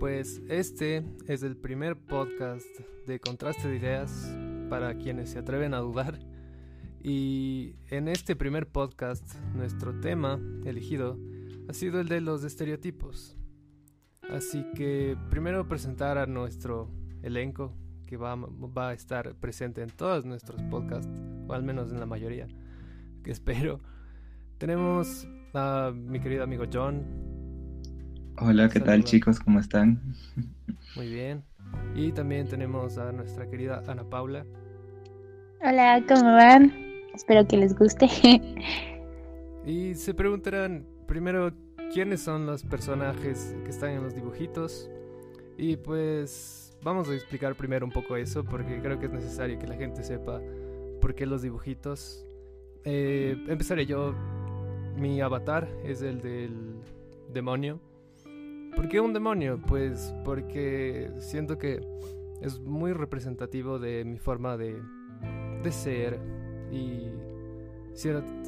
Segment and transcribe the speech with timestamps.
[0.00, 2.66] pues este es el primer podcast
[3.06, 4.34] de contraste de ideas
[4.70, 6.18] para quienes se atreven a dudar.
[7.02, 11.18] Y en este primer podcast, nuestro tema elegido
[11.68, 13.36] ha sido el de los estereotipos.
[14.30, 16.90] Así que primero presentar a nuestro
[17.22, 17.74] elenco
[18.06, 22.06] que va, va a estar presente en todos nuestros podcasts, o al menos en la
[22.06, 22.48] mayoría,
[23.22, 23.80] que espero.
[24.56, 27.29] Tenemos a mi querido amigo John.
[28.38, 29.38] Hola, ¿qué tal chicos?
[29.40, 30.00] ¿Cómo están?
[30.96, 31.44] Muy bien.
[31.94, 34.44] Y también tenemos a nuestra querida Ana Paula.
[35.62, 36.72] Hola, ¿cómo van?
[37.14, 38.08] Espero que les guste.
[39.66, 41.52] y se preguntarán primero
[41.92, 44.90] quiénes son los personajes que están en los dibujitos.
[45.58, 49.66] Y pues vamos a explicar primero un poco eso porque creo que es necesario que
[49.66, 50.40] la gente sepa
[51.00, 52.24] por qué los dibujitos.
[52.84, 54.14] Eh, empezaré yo
[54.96, 56.80] mi avatar es el del
[57.32, 57.80] demonio.
[58.80, 59.60] ¿Por qué un demonio?
[59.60, 61.86] Pues porque siento que
[62.40, 64.80] es muy representativo de mi forma de,
[65.62, 66.18] de ser
[66.72, 67.10] y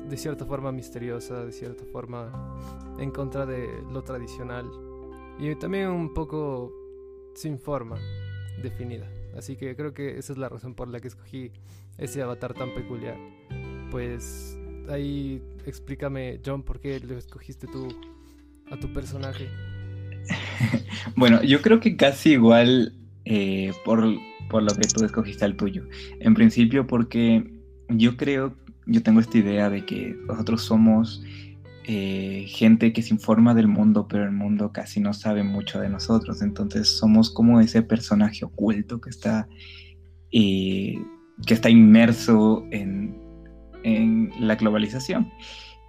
[0.08, 2.56] de cierta forma misteriosa, de cierta forma
[2.98, 4.64] en contra de lo tradicional
[5.38, 6.72] y también un poco
[7.34, 7.98] sin forma
[8.62, 9.06] definida.
[9.36, 11.52] Así que creo que esa es la razón por la que escogí
[11.98, 13.18] ese avatar tan peculiar.
[13.90, 14.58] Pues
[14.88, 17.86] ahí explícame, John, por qué le escogiste tú
[18.70, 19.50] a tu personaje.
[21.16, 24.04] bueno, yo creo que casi igual eh, por,
[24.48, 25.84] por, lo que tú escogiste al tuyo.
[26.20, 27.44] En principio porque
[27.88, 28.56] yo creo,
[28.86, 31.22] yo tengo esta idea de que nosotros somos
[31.84, 35.88] eh, gente que se informa del mundo, pero el mundo casi no sabe mucho de
[35.88, 36.42] nosotros.
[36.42, 39.48] Entonces somos como ese personaje oculto que está,
[40.30, 40.94] eh,
[41.46, 43.16] que está inmerso en,
[43.82, 45.30] en la globalización.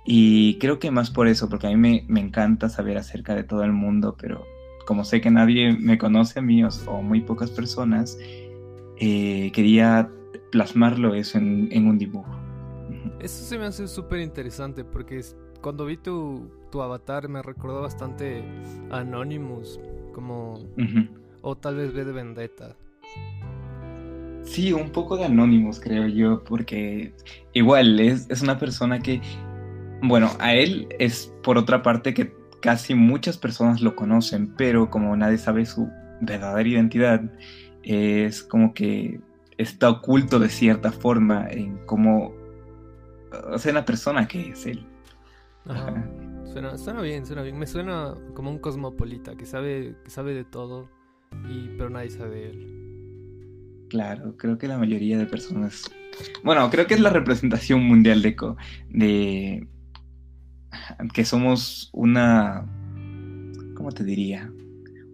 [0.06, 3.64] Y creo que más por eso, porque a mí me, encanta saber acerca de todo
[3.64, 4.46] el mundo, pero
[4.86, 8.18] como sé que nadie me conoce a mí o, muy pocas personas,
[8.98, 10.10] eh, quería
[10.52, 12.30] plasmarlo eso en, un dibujo.
[13.20, 15.22] Eso se me hace súper interesante porque
[15.62, 18.44] cuando vi tu, tu, avatar me recordó bastante
[18.92, 19.80] a Anonymous,
[20.14, 20.60] como...
[21.46, 22.76] O tal vez V de Vendetta.
[24.44, 27.14] Sí, un poco de anónimos, creo yo, porque
[27.54, 29.22] igual es, es, una persona que,
[30.04, 35.16] bueno, a él es por otra parte que casi muchas personas lo conocen, pero como
[35.16, 35.90] nadie sabe su
[36.22, 37.22] verdadera identidad,
[37.84, 39.20] es como que
[39.58, 42.34] está oculto de cierta forma en cómo,
[43.52, 44.86] o sea, la persona que es él.
[46.46, 47.58] Suena, suena bien, suena bien.
[47.58, 50.90] Me suena como un cosmopolita que sabe, que sabe de todo,
[51.50, 53.88] y, pero nadie sabe de él.
[53.90, 55.90] Claro, creo que la mayoría de personas.
[56.44, 58.36] Bueno, creo que es la representación mundial de,
[58.90, 59.68] de
[61.14, 62.66] que somos una.
[63.76, 64.52] ¿Cómo te diría?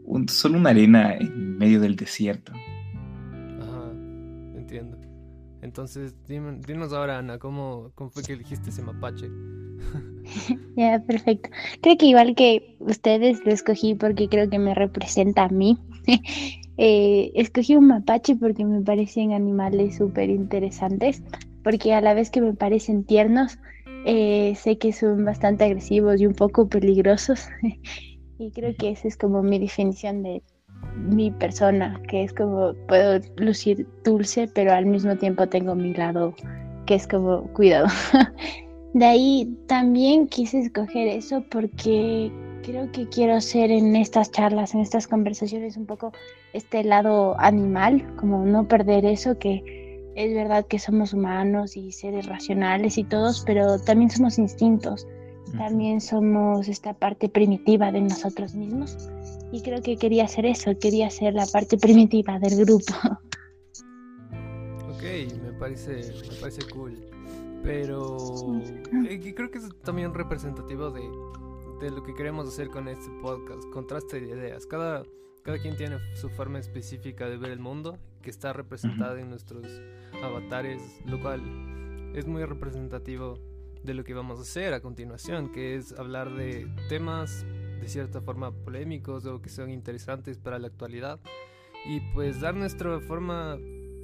[0.03, 2.51] Un, solo una arena en medio del desierto.
[2.53, 3.91] Ajá,
[4.55, 4.97] entiendo.
[5.61, 9.29] Entonces, dinos ahora, Ana, ¿cómo, ¿cómo fue que elegiste ese mapache?
[10.75, 11.49] ya, perfecto.
[11.81, 15.77] Creo que igual que ustedes lo escogí porque creo que me representa a mí.
[16.81, 21.21] Eh, escogí un mapache porque me parecen animales súper interesantes,
[21.61, 23.59] porque a la vez que me parecen tiernos,
[24.05, 27.47] eh, sé que son bastante agresivos y un poco peligrosos.
[28.39, 30.41] y creo que esa es como mi definición de
[30.95, 36.33] mi persona, que es como puedo lucir dulce, pero al mismo tiempo tengo mi lado
[36.85, 37.87] que es como cuidado.
[38.93, 42.31] de ahí también quise escoger eso porque
[42.63, 46.11] creo que quiero hacer en estas charlas, en estas conversaciones un poco
[46.53, 49.78] este lado animal, como no perder eso que
[50.19, 55.07] es verdad que somos humanos y seres racionales y todos, pero también somos instintos,
[55.57, 58.97] también somos esta parte primitiva de nosotros mismos.
[59.51, 62.93] Y creo que quería hacer eso, quería ser la parte primitiva del grupo.
[64.99, 65.05] Ok,
[65.41, 66.99] me parece, me parece cool,
[67.63, 68.17] pero
[69.09, 71.01] eh, creo que es también representativo de
[71.79, 74.65] de lo que queremos hacer con este podcast, contraste de ideas.
[74.65, 75.03] Cada,
[75.43, 79.65] cada quien tiene su forma específica de ver el mundo, que está representada en nuestros
[80.23, 81.41] avatares, lo cual
[82.15, 83.39] es muy representativo
[83.83, 87.45] de lo que vamos a hacer a continuación, que es hablar de temas
[87.79, 91.19] de cierta forma polémicos o que son interesantes para la actualidad
[91.85, 93.57] y pues dar nuestra forma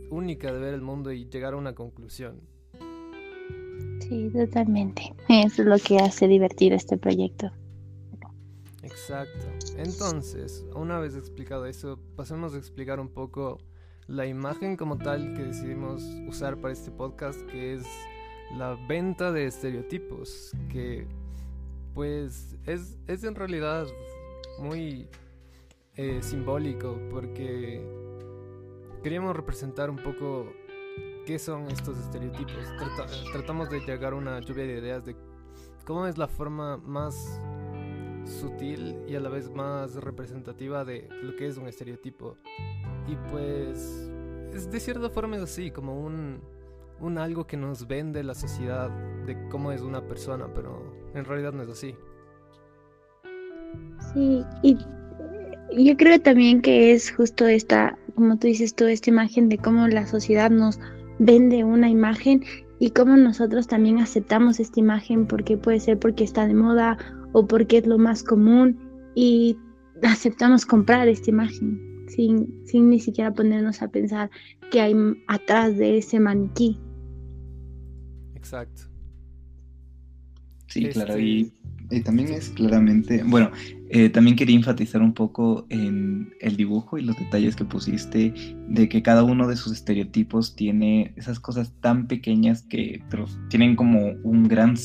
[0.10, 2.42] única de ver el mundo y llegar a una conclusión.
[4.00, 5.14] Sí, totalmente.
[5.28, 7.52] Eso es lo que hace divertido este proyecto.
[8.84, 9.48] Exacto.
[9.78, 13.58] Entonces, una vez explicado eso, pasemos a explicar un poco
[14.08, 17.86] la imagen como tal que decidimos usar para este podcast, que es
[18.56, 21.08] la venta de estereotipos, que
[21.94, 23.88] pues es, es en realidad
[24.60, 25.08] muy
[25.96, 27.82] eh, simbólico porque
[29.02, 30.52] queríamos representar un poco
[31.26, 32.54] qué son estos estereotipos.
[33.32, 35.16] tratamos de llegar a una lluvia de ideas de
[35.86, 37.40] cómo es la forma más
[38.26, 42.38] sutil y a la vez más representativa de lo que es un estereotipo.
[43.08, 44.10] Y pues
[44.54, 46.40] es de cierta forma es así, como un,
[47.00, 48.90] un algo que nos vende la sociedad
[49.26, 51.96] de cómo es una persona, pero en realidad no es así.
[54.14, 54.78] Sí, y
[55.78, 59.88] yo creo también que es justo esta, como tú dices tú, esta imagen de cómo
[59.88, 60.80] la sociedad nos
[61.20, 62.44] vende una imagen
[62.80, 66.98] y cómo nosotros también aceptamos esta imagen porque puede ser porque está de moda
[67.34, 68.80] o porque es lo más común
[69.16, 69.58] y
[70.04, 74.30] aceptamos comprar esta imagen sin, sin ni siquiera ponernos a pensar
[74.72, 74.96] que hay
[75.28, 76.80] atrás de ese maniquí.
[78.36, 78.84] Exacto.
[80.68, 81.52] Sí, claro, y,
[81.90, 83.52] este, también es claramente, bueno,
[83.90, 88.34] eh, también quería enfatizar un poco en el dibujo y los detalles que pusiste
[88.68, 93.04] de que cada uno de sus estereotipos tiene esas cosas tan pequeñas que
[93.50, 94.76] tienen como un gran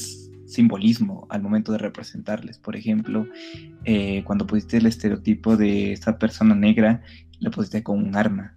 [0.51, 2.59] simbolismo al momento de representarles.
[2.59, 3.27] Por ejemplo,
[3.85, 7.03] eh, cuando pusiste el estereotipo de esta persona negra,
[7.41, 8.57] lo pusiste con un arma.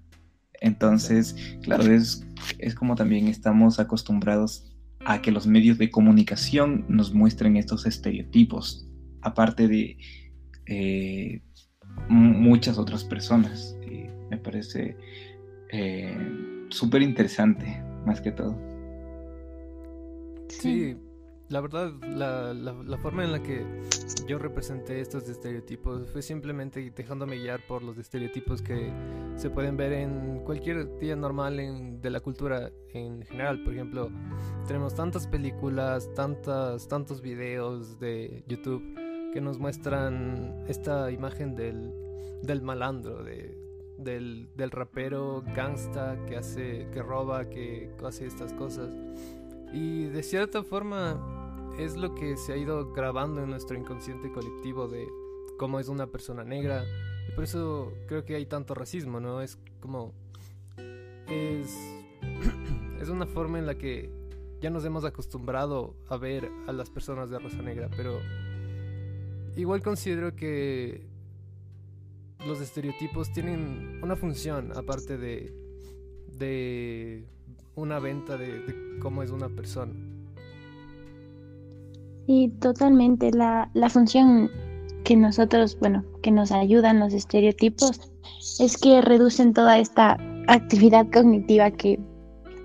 [0.61, 2.25] Entonces, claro, es,
[2.59, 4.73] es como también estamos acostumbrados
[5.05, 8.87] a que los medios de comunicación nos muestren estos estereotipos,
[9.21, 9.97] aparte de
[10.65, 11.41] eh,
[12.09, 13.75] muchas otras personas.
[14.29, 14.97] me parece
[15.71, 16.17] eh,
[16.69, 18.57] súper interesante, más que todo.
[20.47, 20.95] Sí,
[21.53, 23.63] la verdad, la, la, forma en la que
[24.25, 28.91] yo representé estos estereotipos fue simplemente dejándome guiar por los estereotipos que
[29.35, 33.63] se pueden ver en cualquier día normal en, de la cultura en general.
[33.63, 34.09] Por ejemplo,
[34.65, 38.81] tenemos tantas películas, tantas, tantos videos de YouTube
[39.31, 41.93] que nos muestran esta imagen del,
[42.41, 43.55] del malandro, de,
[43.99, 48.91] del, del rapero gangsta que hace, que roba, que hace estas cosas.
[49.71, 51.32] Y de cierta forma
[51.77, 55.07] es lo que se ha ido grabando en nuestro inconsciente colectivo de
[55.57, 56.83] cómo es una persona negra.
[57.27, 59.41] Y por eso creo que hay tanto racismo, ¿no?
[59.41, 60.13] Es como...
[61.27, 61.75] Es,
[63.01, 64.11] es una forma en la que
[64.61, 68.19] ya nos hemos acostumbrado a ver a las personas de raza negra, pero
[69.57, 71.05] igual considero que
[72.47, 75.53] los estereotipos tienen una función aparte de,
[76.37, 77.25] de
[77.75, 79.93] una venta de, cómo es una persona.
[82.27, 83.31] Sí, totalmente.
[83.31, 84.49] La, la función
[85.03, 88.13] que nosotros, bueno, que nos ayudan los estereotipos
[88.59, 90.17] es que reducen toda esta
[90.47, 91.99] actividad cognitiva que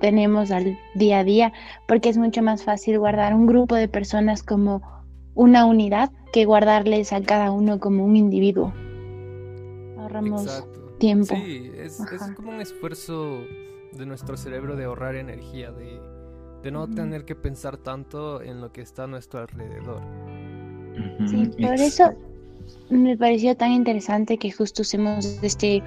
[0.00, 1.52] tenemos al día a día,
[1.86, 4.82] porque es mucho más fácil guardar un grupo de personas como
[5.34, 8.72] una unidad que guardarles a cada uno como un individuo.
[9.98, 10.64] Ahorramos
[10.98, 11.34] tiempo.
[11.34, 12.00] Sí, es,
[12.36, 13.40] como un esfuerzo
[13.92, 16.00] de nuestro cerebro de ahorrar energía, de,
[16.62, 20.02] de no tener que pensar tanto en lo que está a nuestro alrededor.
[21.28, 22.14] Sí, por eso
[22.90, 25.82] me pareció tan interesante que justo usemos este,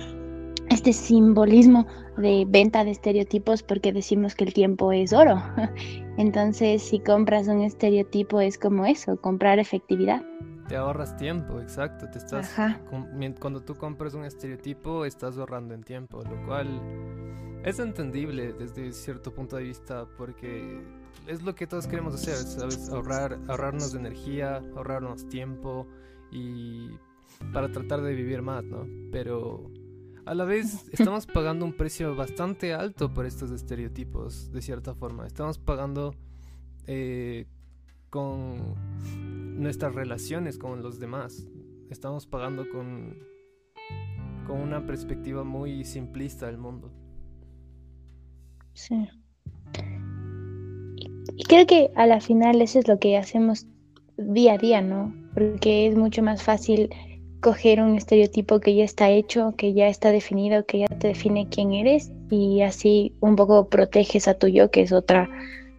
[0.69, 1.85] este simbolismo
[2.17, 5.41] de venta de estereotipos porque decimos que el tiempo es oro.
[6.17, 10.23] Entonces, si compras un estereotipo es como eso, comprar efectividad.
[10.67, 12.09] Te ahorras tiempo, exacto.
[12.09, 12.55] Te estás
[13.39, 16.67] cuando tú compras un estereotipo estás ahorrando en tiempo, lo cual
[17.63, 20.81] es entendible desde cierto punto de vista porque
[21.27, 22.89] es lo que todos queremos hacer, ¿sabes?
[22.89, 25.87] Ahorrar, ahorrarnos de energía, ahorrarnos tiempo
[26.31, 26.89] y
[27.53, 28.87] para tratar de vivir más, ¿no?
[29.11, 29.71] Pero
[30.25, 35.27] a la vez estamos pagando un precio bastante alto por estos estereotipos, de cierta forma.
[35.27, 36.15] Estamos pagando
[36.87, 37.45] eh,
[38.09, 38.75] con
[39.61, 41.47] nuestras relaciones con los demás.
[41.89, 43.19] Estamos pagando con,
[44.47, 46.91] con una perspectiva muy simplista del mundo.
[48.81, 48.95] Sí.
[51.35, 53.67] Y creo que a la final eso es lo que hacemos
[54.17, 55.13] día a día, ¿no?
[55.35, 56.89] Porque es mucho más fácil
[57.41, 61.47] coger un estereotipo que ya está hecho, que ya está definido, que ya te define
[61.49, 65.29] quién eres y así un poco proteges a tu yo, que es otra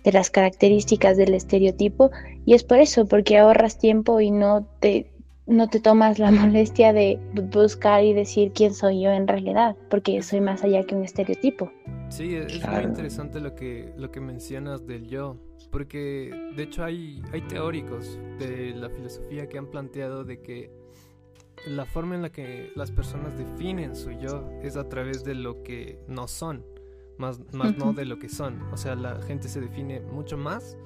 [0.04, 2.12] de las características del estereotipo
[2.44, 5.11] y es por eso, porque ahorras tiempo y no te
[5.46, 7.18] no te tomas la molestia de
[7.52, 11.70] buscar y decir quién soy yo en realidad, porque soy más allá que un estereotipo.
[12.08, 15.38] Sí, es, muy interesante lo que, lo que mencionas del yo,
[15.70, 20.70] porque de hecho hay, hay teóricos de la filosofía que han planteado de que
[21.66, 25.62] la forma en la que las personas definen su yo es a través de lo
[25.62, 26.64] que no son,
[27.18, 28.60] más, más no de lo que son.
[28.72, 30.76] O sea, la gente se define mucho más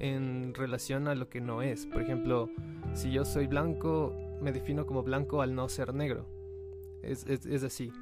[0.00, 1.86] en relación a lo que no es.
[1.86, 2.50] Por ejemplo,
[2.94, 6.26] si yo soy blanco, me defino como blanco al no ser negro.
[7.02, 7.92] es, es, así.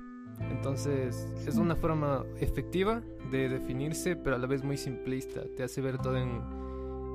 [0.50, 5.42] Entonces, es una forma efectiva de definirse, pero a la vez muy simplista.
[5.56, 6.40] Te hace ver todo en,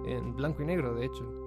[0.08, 1.42] en blanco y negro, de hecho.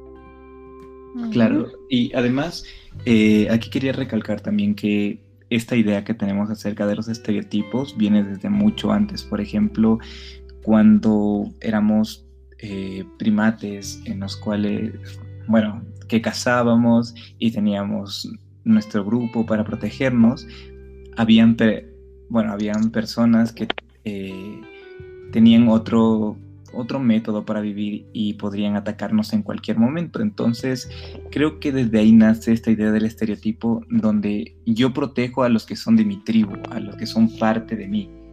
[1.31, 2.65] Claro, y además,
[3.05, 8.25] eh, aquí quería recalcar también que esta idea que tenemos acerca de los estereotipos viene
[8.25, 9.23] desde mucho antes.
[9.23, 9.99] Por ejemplo,
[10.63, 12.24] cuando éramos
[12.67, 14.95] eh, primates en los cuales,
[15.47, 18.27] bueno, que cazábamos y teníamos
[18.65, 20.47] nuestro grupo para protegernos,
[21.19, 21.59] habían,
[22.31, 23.69] bueno, habían personas que
[24.05, 24.63] eh,
[25.31, 26.39] tenían otro,
[26.73, 30.23] otro método para vivir y podrían atacarnos en cualquier momento.
[30.23, 30.89] Entonces,
[31.31, 35.77] creo que desde ahí nace esta idea del estereotipo donde yo protejo a los que
[35.77, 38.24] son de mi tribu, a los que son parte de mí.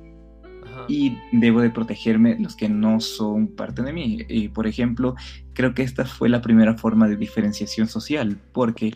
[0.87, 4.25] Y debo de protegerme los que no son parte de mí.
[4.27, 5.15] Y, por ejemplo,
[5.53, 8.93] creo que esta fue la primera forma de diferenciación social, porque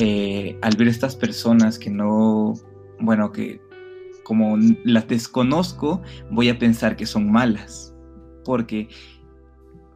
[0.00, 2.54] eh, al ver estas personas que no,
[3.00, 3.60] bueno, que
[4.24, 7.94] como las desconozco, voy a pensar que son malas
[8.44, 8.88] porque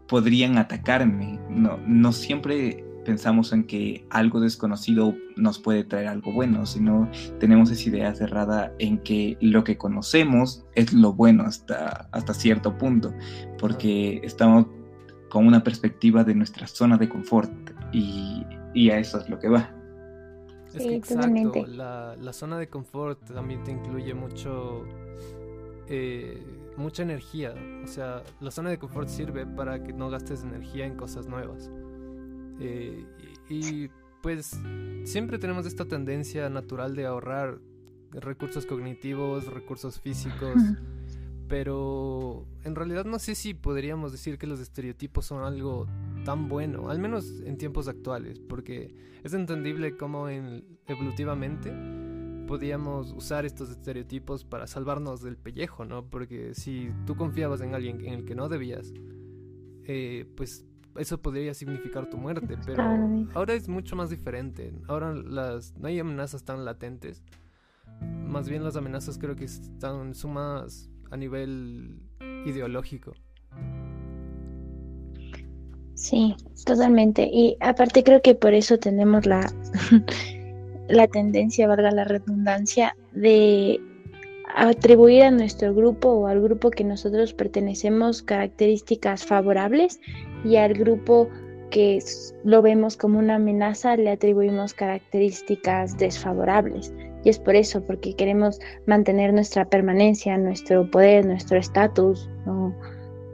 [0.09, 1.41] podrían atacarme.
[1.49, 7.71] No, no siempre pensamos en que algo desconocido nos puede traer algo bueno, sino tenemos
[7.71, 13.13] esa idea cerrada en que lo que conocemos es lo bueno hasta, hasta cierto punto,
[13.59, 14.67] porque estamos
[15.31, 17.53] con una perspectiva de nuestra zona de confort
[17.93, 18.45] y,
[18.91, 19.75] a eso es lo que va.
[20.75, 24.87] Es que exacto, la, la, zona de confort también te incluye mucho
[25.89, 26.43] eh,
[26.77, 27.55] mucha energía.
[27.85, 31.71] O sea, la zona de confort sirve para que no gastes energía en cosas nuevas.
[32.63, 33.05] Eh,
[33.49, 33.89] y,
[34.23, 34.57] pues
[35.03, 37.59] siempre tenemos esta tendencia natural de ahorrar
[38.13, 40.55] recursos cognitivos, recursos físicos.
[41.49, 45.87] Pero en realidad no sé si podríamos decir que los estereotipos son algo
[46.25, 51.73] tan bueno, al menos en tiempos actuales, porque es entendible cómo en, evolutivamente
[52.47, 56.09] podíamos usar estos estereotipos para salvarnos del pellejo, ¿no?
[56.09, 58.93] Porque si tú confiabas en alguien en el que no debías,
[59.85, 60.65] eh, pues
[60.97, 62.83] eso podría significar tu muerte, pero
[63.35, 64.73] ahora es mucho más diferente.
[64.89, 67.23] Ahora las no hay amenazas tan latentes.
[68.27, 72.01] Más bien las amenazas creo que están sumas a nivel
[72.47, 73.13] ideológico.
[75.95, 76.35] Sí,
[76.65, 77.29] totalmente.
[77.33, 79.53] Y aparte creo que por eso tenemos la
[80.89, 83.81] la tendencia, valga la redundancia, de
[84.55, 90.01] atribuir a nuestro grupo o al grupo que nosotros pertenecemos características favorables
[90.45, 91.29] y al grupo
[91.71, 91.99] que
[92.45, 96.93] lo vemos como una amenaza le atribuimos características desfavorables.
[97.25, 102.29] Y es por eso, porque queremos mantener nuestra permanencia, nuestro poder, nuestro estatus,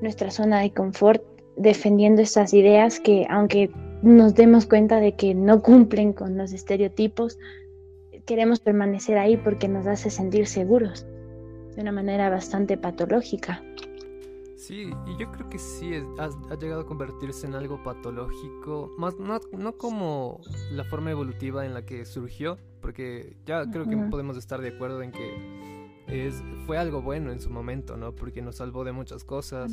[0.00, 1.22] nuestra zona de confort,
[1.56, 3.70] defendiendo estas ideas que aunque
[4.02, 7.38] nos demos cuenta de que no cumplen con los estereotipos,
[8.26, 11.06] queremos permanecer ahí porque nos hace sentir seguros
[11.74, 13.62] de una manera bastante patológica.
[14.58, 19.38] Sí, y yo creo que sí ha, llegado a convertirse en algo patológico, más no,
[19.56, 20.40] no, como
[20.72, 25.00] la forma evolutiva en la que surgió, porque ya creo que podemos estar de acuerdo
[25.02, 28.16] en que es, fue algo bueno en su momento, ¿no?
[28.16, 29.70] Porque nos salvó de muchas cosas,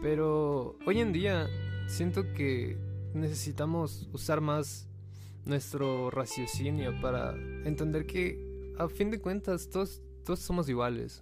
[0.00, 1.48] pero hoy en día
[1.88, 2.78] siento que
[3.14, 4.86] necesitamos usar más
[5.44, 11.20] nuestro raciocinio para entender que a fin de cuentas todos, todos somos iguales.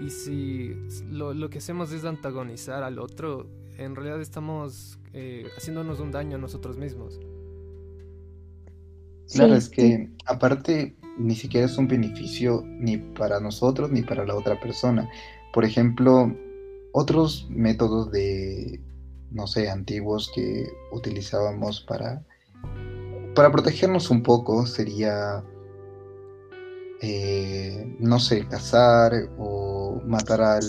[0.00, 0.76] Y si
[1.10, 6.40] lo, que hacemos es antagonizar al otro, en realidad estamos eh, haciéndonos un daño a
[6.40, 7.18] nosotros mismos.
[9.32, 14.34] Claro, es que aparte ni siquiera es un beneficio ni para nosotros ni para la
[14.34, 15.08] otra persona.
[15.52, 16.34] Por ejemplo,
[16.92, 18.80] otros métodos de
[19.30, 22.24] no sé, antiguos que utilizábamos para,
[23.34, 25.44] para protegernos un poco sería,
[27.00, 30.64] eh, no sé, cazar o matar al,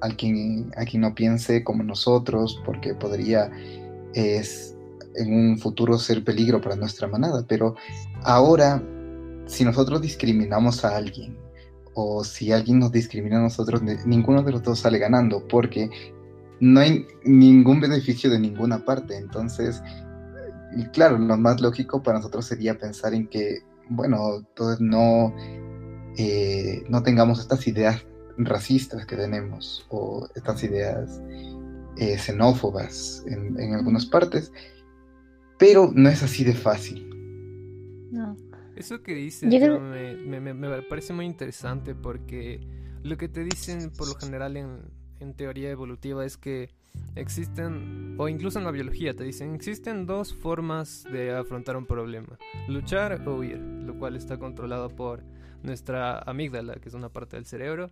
[0.00, 3.50] al quien, a quien no piense como nosotros, porque podría
[4.14, 4.76] es,
[5.16, 7.44] en un futuro ser peligro para nuestra manada.
[7.48, 7.74] Pero
[8.22, 8.82] ahora,
[9.46, 11.36] si nosotros discriminamos a alguien,
[11.94, 15.90] o si alguien nos discrimina a nosotros, ninguno de los dos sale ganando, porque
[16.60, 19.16] no hay ningún beneficio de ninguna parte.
[19.16, 19.80] Entonces,
[20.92, 25.34] claro, lo más lógico para nosotros sería pensar en que, bueno, entonces no,
[26.16, 28.04] eh, no tengamos estas ideas
[28.36, 31.22] racistas que tenemos o estas ideas
[31.96, 34.52] eh, xenófobas en, algunas partes,
[35.58, 37.08] pero no es así de fácil.
[38.10, 38.36] No.
[38.76, 42.60] Eso que dices me, me parece muy interesante porque
[43.04, 44.80] lo que te dicen por lo general en
[45.20, 46.70] en teoría evolutiva es que
[47.14, 52.38] existen, o incluso en la biología te dicen, existen dos formas de afrontar un problema,
[52.68, 55.22] luchar o huir, lo cual está controlado por
[55.62, 57.90] nuestra amígdala, que es una parte del cerebro,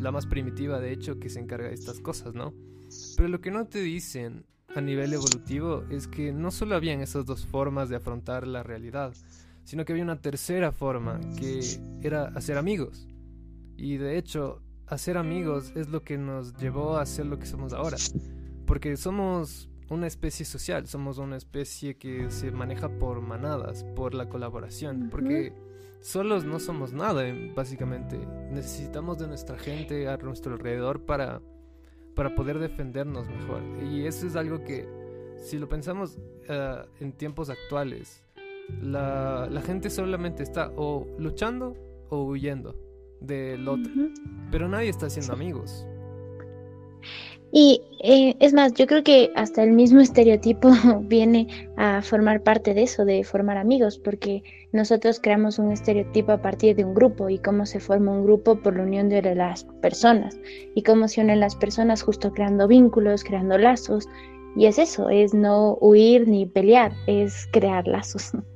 [0.00, 2.52] la más primitiva de hecho, que se encarga de estas cosas, ¿no?
[3.16, 7.24] Pero lo que no te dicen a nivel evolutivo es que no solo habían esas
[7.26, 9.14] dos formas de afrontar la realidad,
[9.62, 11.60] sino que había una tercera forma, que
[12.02, 13.06] era hacer amigos.
[13.76, 17.72] Y de hecho, hacer amigos es lo que nos llevó a ser lo que somos
[17.72, 17.96] ahora.
[18.66, 24.28] Porque somos una especie social, somos una especie que se maneja por manadas, por la
[24.28, 25.52] colaboración, porque
[26.00, 27.24] solos no somos nada,
[27.54, 28.18] básicamente.
[28.50, 31.40] Necesitamos de nuestra gente a nuestro alrededor para,
[32.14, 33.62] para poder defendernos mejor.
[33.82, 34.88] Y eso es algo que,
[35.36, 38.24] si lo pensamos eh, en tiempos actuales,
[38.80, 41.76] la, la, gente solamente está o luchando
[42.08, 42.83] o huyendo
[43.26, 43.92] del otro.
[44.50, 45.86] Pero nadie está haciendo amigos.
[47.56, 50.70] Y eh, es más, yo creo que hasta el mismo estereotipo
[51.02, 56.42] viene a formar parte de eso, de formar amigos, porque nosotros creamos un estereotipo a
[56.42, 59.62] partir de un grupo y cómo se forma un grupo por la unión de las
[59.80, 60.36] personas
[60.74, 64.08] y cómo se unen las personas justo creando vínculos, creando lazos.
[64.56, 68.32] Y es eso, es no huir ni pelear, es crear lazos.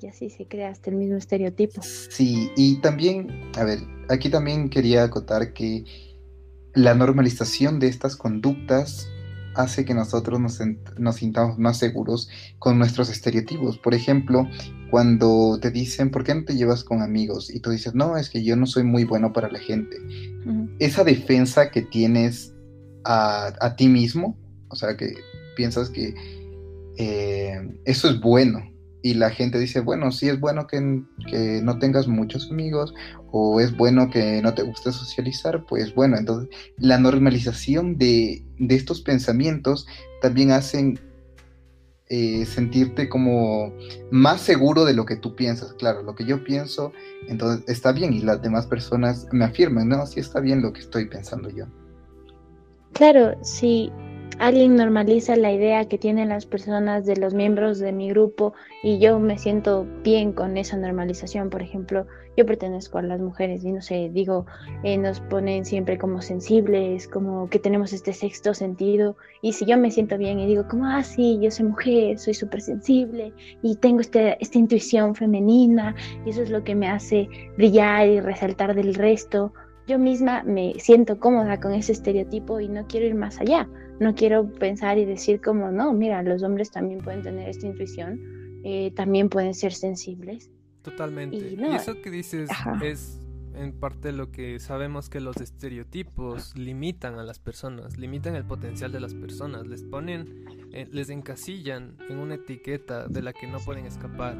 [0.00, 1.82] Y así se crea hasta el mismo estereotipo.
[1.82, 5.84] Sí, y también, a ver, aquí también quería acotar que
[6.74, 9.08] la normalización de estas conductas
[9.54, 10.60] hace que nosotros nos,
[10.98, 12.28] nos, sintamos más seguros
[12.60, 13.78] con nuestros estereotipos.
[13.78, 14.48] Por ejemplo,
[14.90, 17.52] cuando te dicen, ¿por qué no te llevas con amigos?
[17.52, 19.96] Y tú dices, no, es que yo no soy muy bueno para la gente.
[20.78, 22.54] Esa defensa que tienes
[23.04, 24.38] a, a, ti mismo,
[24.68, 25.12] o sea, que
[25.56, 26.14] piensas que
[26.98, 28.60] eh, eso es bueno,
[29.02, 32.94] y la gente dice, bueno, sí es bueno que, no tengas muchos amigos
[33.30, 39.00] o es bueno que no te guste socializar, pues bueno, entonces la normalización de, estos
[39.00, 39.86] pensamientos
[40.20, 40.98] también hacen
[42.08, 43.72] eh, sentirte como
[44.10, 45.74] más seguro de lo que tú piensas.
[45.74, 46.92] Claro, lo que yo pienso,
[47.28, 50.80] entonces está bien y las demás personas me afirman, no, sí está bien lo que
[50.80, 51.66] estoy pensando yo.
[52.94, 53.92] Claro, sí,
[54.38, 58.98] alguien normaliza la idea que tienen las personas de los miembros de mi grupo y
[58.98, 61.50] yo me siento bien con esa normalización.
[61.50, 64.46] Por ejemplo, yo pertenezco a las mujeres y no sé, digo,
[64.84, 69.16] eh, nos ponen siempre como sensibles, como que tenemos este sexto sentido.
[69.42, 72.34] Y si yo me siento bien y digo, como, ah, sí, yo soy mujer, soy
[72.34, 77.28] súper sensible y tengo este, esta intuición femenina y eso es lo que me hace
[77.56, 79.52] brillar y resaltar del resto.
[79.88, 83.68] Yo misma me siento cómoda con ese estereotipo y no quiero ir más allá
[84.00, 88.20] no quiero pensar y decir como, no, mira, los hombres también pueden tener esta intuición,
[88.64, 90.50] eh, también pueden ser sensibles.
[90.82, 91.36] Totalmente.
[91.36, 92.48] Y, eso que dices
[92.82, 93.20] es
[93.54, 98.92] en parte lo que sabemos que los estereotipos limitan a las personas, limitan el potencial
[98.92, 103.58] de las personas, les ponen, eh, les encasillan en una etiqueta de la que no
[103.58, 104.36] pueden escapar.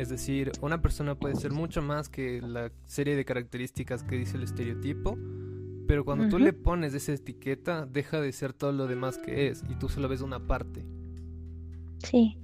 [0.00, 4.38] Es decir, una persona puede ser mucho más que la serie de características que dice
[4.38, 5.18] el estereotipo,
[5.86, 9.62] pero cuando tú le pones esa etiqueta, deja de ser todo lo demás que es
[9.68, 10.86] y tú solo ves una parte.
[11.98, 12.38] Sí.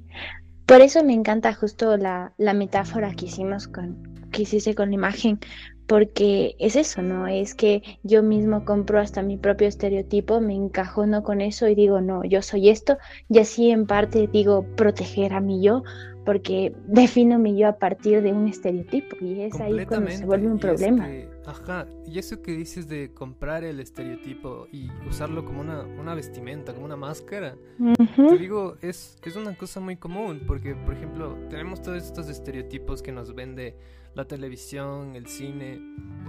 [0.67, 3.97] Por eso me encanta justo la, la metáfora que hicimos con,
[4.33, 5.39] que hiciste con la imagen,
[5.87, 7.27] porque es eso, ¿no?
[7.27, 12.03] Es que yo mismo compro hasta mi propio estereotipo, me encajono con eso y digo,
[12.03, 12.99] no, yo soy esto,
[13.31, 15.85] y así en parte digo proteger a mi yo,
[16.27, 20.49] porque defino mi yo a partir de un estereotipo y es ahí cuando se vuelve
[20.49, 21.09] un problema.
[21.47, 26.75] ajá, y eso que dices de comprar el estereotipo y usarlo como una, una vestimenta,
[26.75, 27.57] como una máscara,
[28.17, 33.03] te digo, es, es una cosa muy común, porque por ejemplo, tenemos todos estos estereotipos
[33.03, 33.77] que nos vende
[34.15, 35.81] la televisión, el cine,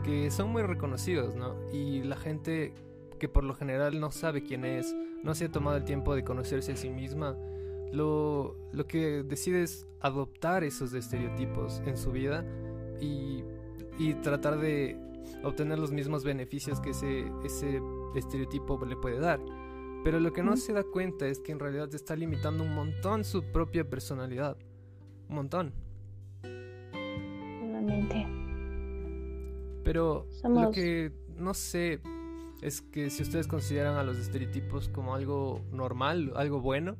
[0.04, 1.56] que son muy reconocidos, ¿no?
[1.74, 2.74] Y la gente
[3.18, 6.24] que por lo general no sabe quién es, no se ha tomado el tiempo de
[6.24, 7.36] conocerse a sí misma,
[7.92, 12.46] lo, lo que decide es adoptar esos estereotipos en su vida
[13.02, 13.44] y,
[13.98, 14.98] y tratar de
[15.44, 17.82] obtener los mismos beneficios que ese, ese
[18.16, 19.40] estereotipo le puede dar.
[20.04, 23.24] Pero lo que no se da cuenta es que en realidad está limitando un montón
[23.24, 24.58] su propia personalidad.
[25.30, 25.74] Un montón.
[29.84, 32.02] Pero lo que no sé
[32.62, 36.96] es que si ustedes consideran a los estereotipos como algo normal, algo bueno.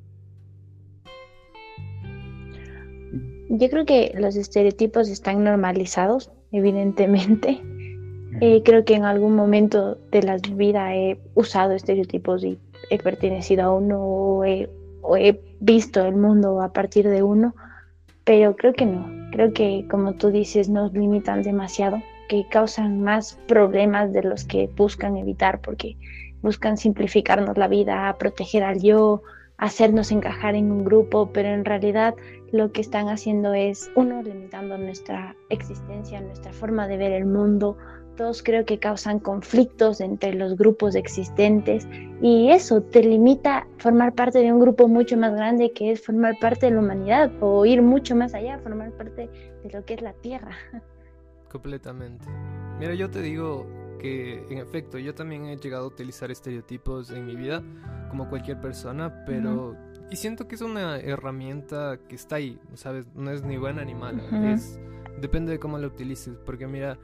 [3.50, 7.62] Yo creo que los estereotipos están normalizados, evidentemente.
[8.40, 12.60] Eh, creo que en algún momento de la vida he usado estereotipos y
[12.92, 17.56] he pertenecido a uno o he, visto el mundo a partir de uno,
[18.26, 19.10] pero creo que no.
[19.32, 24.70] Creo que, como tú dices, nos limitan demasiado, que causan más problemas de los que
[24.76, 25.98] buscan evitar, porque
[26.44, 29.24] buscan simplificarnos la vida, proteger al yo,
[29.58, 32.14] hacernos encajar en un grupo, pero en realidad
[32.52, 37.78] lo que están haciendo es, uno, limitando nuestra existencia, nuestra forma de ver el mundo,
[38.18, 41.88] dos, creo que causan conflictos entre los grupos existentes
[42.22, 46.04] y eso te limita a formar parte de un grupo mucho más grande que es
[46.04, 49.30] formar parte de la humanidad o ir mucho más allá, formar parte
[49.64, 50.56] de lo que es la Tierra.
[51.52, 52.26] Completamente.
[52.80, 53.66] Mira, yo te digo
[54.00, 57.64] que en efecto yo también he llegado a utilizar estereotipos en mi vida
[58.10, 59.76] como cualquier persona, pero
[60.10, 63.08] y siento que es una herramienta que está ahí, ¿sabes?
[63.16, 64.80] No es ni buena ni mala, es
[65.20, 67.00] depende de cómo la utilices, porque mira,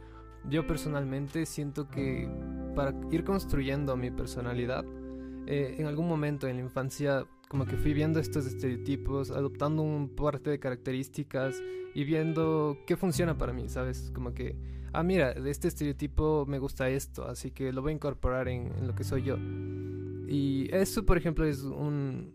[0.49, 2.29] yo personalmente siento que
[2.75, 4.85] para ir construyendo mi personalidad,
[5.45, 10.09] eh, en algún momento en la infancia como que fui viendo estos estereotipos, adoptando un
[10.09, 11.61] parte de características
[11.93, 14.11] y viendo qué funciona para mí, ¿sabes?
[14.13, 14.55] Como que
[14.93, 18.87] ah, mira, de este estereotipo me gusta esto, así que lo voy a incorporar en,
[18.87, 19.37] lo que soy yo.
[20.27, 22.31] Y eso, por ejemplo, es un,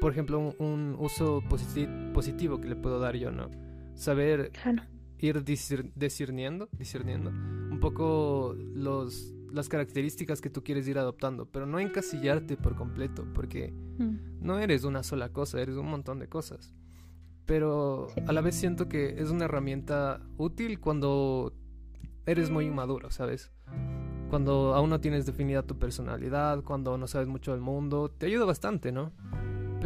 [0.00, 3.50] por ejemplo, un, uso positivo que le puedo dar yo, ¿no?
[3.94, 4.52] Saber
[5.18, 11.78] ir discerniendo, discerniendo un poco los, las características que tú quieres ir adoptando, pero no
[11.78, 14.40] encasillarte por completo, porque mm.
[14.40, 16.74] no eres una sola cosa, eres un montón de cosas.
[17.46, 21.54] Pero a la vez siento que es una herramienta útil cuando
[22.26, 23.52] eres muy inmaduro, ¿sabes?
[24.30, 28.44] Cuando aún no tienes definida tu personalidad, cuando no sabes mucho del mundo, te ayuda
[28.44, 29.12] bastante, ¿no?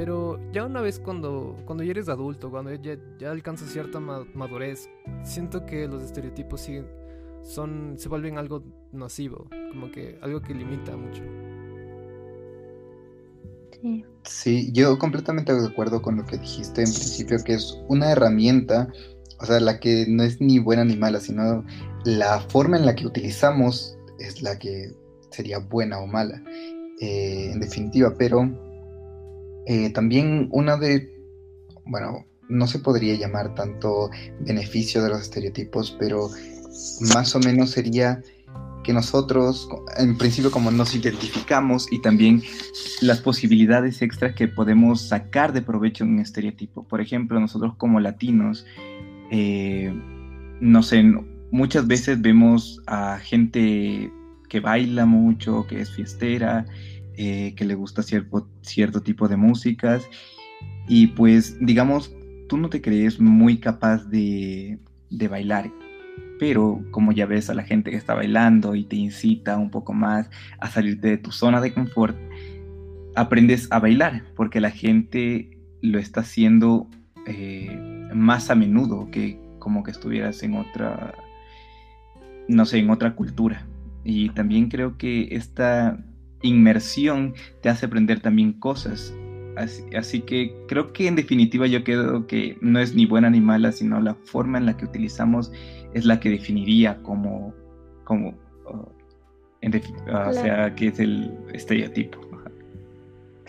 [0.00, 4.88] Pero ya una vez cuando, cuando ya eres adulto, cuando ya, ya alcanzas cierta madurez,
[5.24, 6.86] siento que los estereotipos siguen,
[7.42, 11.22] son, se vuelven algo nocivo, como que algo que limita mucho.
[13.82, 14.04] Sí.
[14.22, 18.88] sí, yo completamente de acuerdo con lo que dijiste en principio, que es una herramienta
[19.38, 21.62] o sea, la que no es ni buena ni mala, sino
[22.06, 24.94] la forma en la que utilizamos es la que
[25.28, 26.42] sería buena o mala,
[27.02, 28.69] eh, en definitiva, pero
[29.70, 31.14] eh, también una de,
[31.84, 36.28] bueno, no se podría llamar tanto beneficio de los estereotipos, pero
[37.14, 38.20] más o menos sería
[38.82, 42.42] que nosotros, en principio, como nos identificamos y también
[43.00, 46.82] las posibilidades extras que podemos sacar de provecho en un estereotipo.
[46.82, 48.66] Por ejemplo, nosotros como latinos,
[49.30, 49.94] eh,
[50.60, 51.04] no sé,
[51.52, 54.10] muchas veces vemos a gente
[54.48, 56.66] que baila mucho, que es fiestera,
[57.16, 60.08] eh, que le gusta cierto, cierto tipo de músicas
[60.88, 62.14] y pues digamos,
[62.48, 64.78] tú no te crees muy capaz de,
[65.10, 65.70] de bailar,
[66.38, 69.92] pero como ya ves a la gente que está bailando y te incita un poco
[69.92, 72.16] más a salirte de tu zona de confort,
[73.14, 76.88] aprendes a bailar porque la gente lo está haciendo
[77.26, 81.14] eh, más a menudo que como que estuvieras en otra,
[82.48, 83.66] no sé, en otra cultura.
[84.02, 85.98] Y también creo que esta
[86.42, 89.14] inmersión te hace aprender también cosas.
[89.56, 93.72] Así, que creo que en definitiva yo creo que no es ni buena ni mala,
[93.72, 95.52] sino la forma en la que utilizamos
[95.92, 97.52] es la que definiría como,
[98.04, 102.30] como uh, o sea, que es el estereotipo.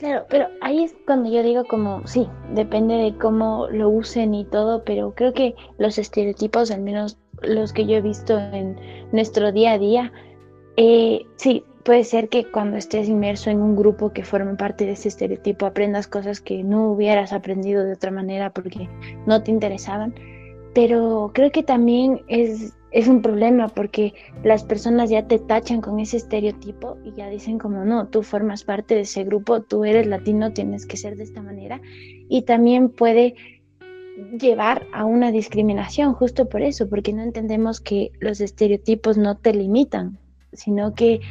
[0.02, 4.46] Claro, pero ahí es cuando yo digo como, sí, depende de cómo lo usen y
[4.46, 8.76] todo, pero creo que los estereotipos, al menos los que yo he visto en
[9.12, 10.12] nuestro día a día,
[10.78, 14.94] eh, sí, puede ser que cuando estés inmerso en un grupo que forme parte de
[14.94, 18.90] ese estereotipo aprendas cosas que no hubieras aprendido de otra manera porque
[19.26, 20.14] no te interesaban,
[20.74, 24.14] pero creo que también es es un problema porque
[24.44, 28.64] las personas ya te tachan con ese estereotipo y ya dicen como no, tú formas
[28.64, 31.82] parte de ese grupo, tú eres latino, tienes que ser de esta manera
[32.30, 33.36] y también puede
[34.38, 39.54] llevar a una discriminación justo por eso, porque no entendemos que los estereotipos no te
[39.54, 40.18] limitan,
[40.52, 41.22] sino que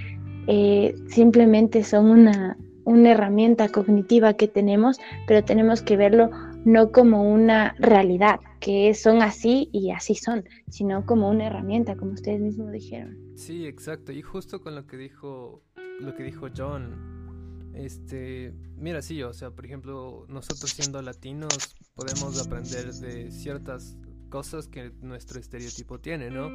[0.47, 6.31] eh, simplemente son una, una herramienta cognitiva que tenemos, pero tenemos que verlo
[6.65, 12.13] no como una realidad, que son así y así son, sino como una herramienta, como
[12.13, 13.17] ustedes mismos dijeron.
[13.35, 14.13] Sí, exacto.
[14.13, 15.63] Y justo con lo que dijo,
[16.01, 22.45] lo que dijo John, este, mira, sí, o sea, por ejemplo, nosotros siendo latinos podemos
[22.45, 23.97] aprender de ciertas
[24.29, 26.51] cosas que nuestro estereotipo tiene, ¿no?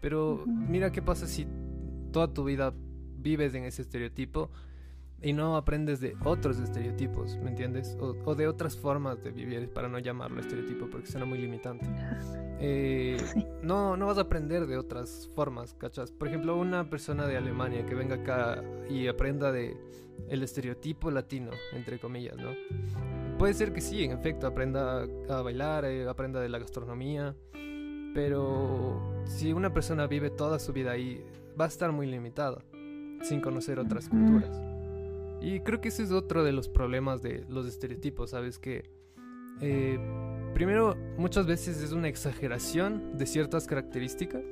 [0.00, 1.46] Pero mira qué pasa si
[2.12, 2.74] toda tu vida
[3.24, 4.50] vives en ese estereotipo
[5.22, 7.96] y no aprendes de otros estereotipos, ¿me entiendes?
[7.98, 11.86] O, de otras formas de vivir, para no llamarlo estereotipo porque suena muy limitante.
[12.66, 13.18] Eh,
[13.62, 16.12] no, no vas a aprender de otras formas, ¿cachas?
[16.12, 19.76] Por ejemplo, una persona de Alemania que venga acá y aprenda de
[20.30, 22.52] el estereotipo latino, entre comillas, ¿no?
[23.38, 27.34] Puede ser que sí, en efecto, aprenda a bailar, eh, aprenda de la gastronomía,
[28.14, 31.22] pero si una persona vive toda su vida ahí,
[31.60, 32.62] va a estar muy limitada,
[33.24, 34.60] sin conocer otras culturas.
[35.40, 38.58] Y creo que ese es otro de los problemas de los estereotipos, ¿sabes?
[38.58, 38.90] Que
[39.60, 39.98] eh,
[40.54, 44.42] primero muchas veces es una exageración de ciertas características.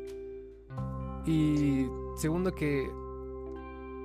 [1.24, 2.90] Y segundo que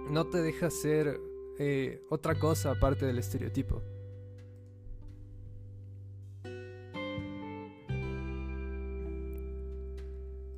[0.10, 1.19] no te deja ser
[1.60, 3.82] eh, otra cosa aparte del estereotipo.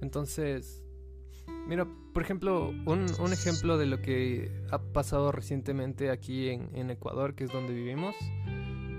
[0.01, 0.83] Entonces,
[1.69, 7.43] mira, por ejemplo, un, ejemplo de lo que ha pasado recientemente aquí en, Ecuador, que
[7.43, 8.15] es donde vivimos,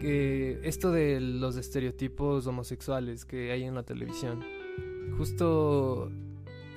[0.01, 4.45] que esto de los estereotipos homosexuales que hay en la televisión.
[5.19, 6.13] Justo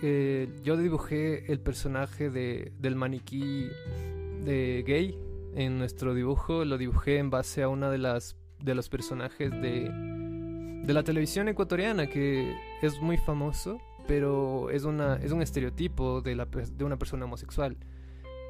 [0.02, 3.68] eh, yo dibujé el personaje de, del maniquí
[4.44, 5.16] de gay
[5.56, 9.92] en nuestro dibujo, lo dibujé en base a una de las de los personajes de,
[9.92, 13.78] de la televisión ecuatoriana que es muy famoso
[14.08, 17.78] pero es, una, es un estereotipo de, la, de una persona homosexual,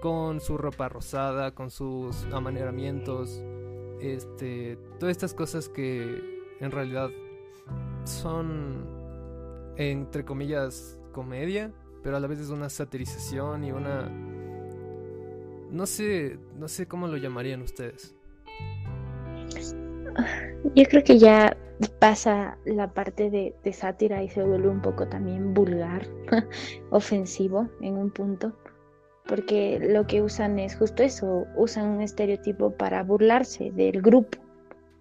[0.02, 3.42] con su ropa rosada, con sus amaneramientos,
[4.02, 7.10] este, todas estas cosas que en realidad
[8.04, 8.86] son,
[9.78, 11.72] entre comillas, comedia,
[12.04, 14.10] pero a la vez es una satirización y una...
[15.72, 18.16] No sé, no sé cómo lo llamarían ustedes.
[20.76, 21.58] Yo creo que ya
[22.00, 26.08] pasa la parte de, sátira y se vuelve un poco también vulgar,
[26.92, 28.54] ofensivo en un punto,
[29.28, 34.38] porque lo que usan es justo eso, usan un estereotipo para burlarse del grupo.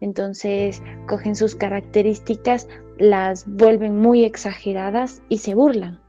[0.00, 2.66] Entonces cogen sus características,
[2.98, 6.00] las vuelven muy exageradas y se burlan.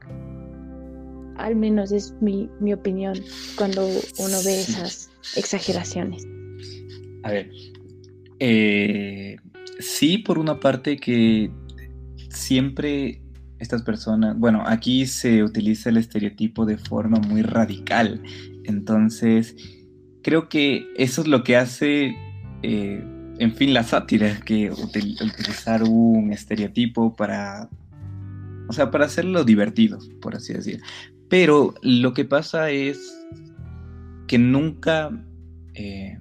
[1.36, 3.14] Al menos es mi, mi opinión
[3.56, 6.26] cuando uno ve esas exageraciones.
[7.22, 7.50] A ver,
[8.40, 9.36] eh,
[9.78, 11.50] sí, por una parte que
[12.30, 13.22] siempre
[13.58, 18.20] estas personas, bueno, aquí se utiliza el estereotipo de forma muy radical,
[18.64, 19.56] entonces
[20.22, 22.16] creo que eso es lo que hace,
[22.62, 23.04] eh,
[23.38, 27.68] en fin, la sátira, que utilizar un estereotipo para,
[28.68, 30.80] o sea, para hacerlo divertido, por así decir.
[31.28, 32.98] Pero lo que pasa es
[34.26, 35.10] que nunca...
[35.74, 36.18] Eh,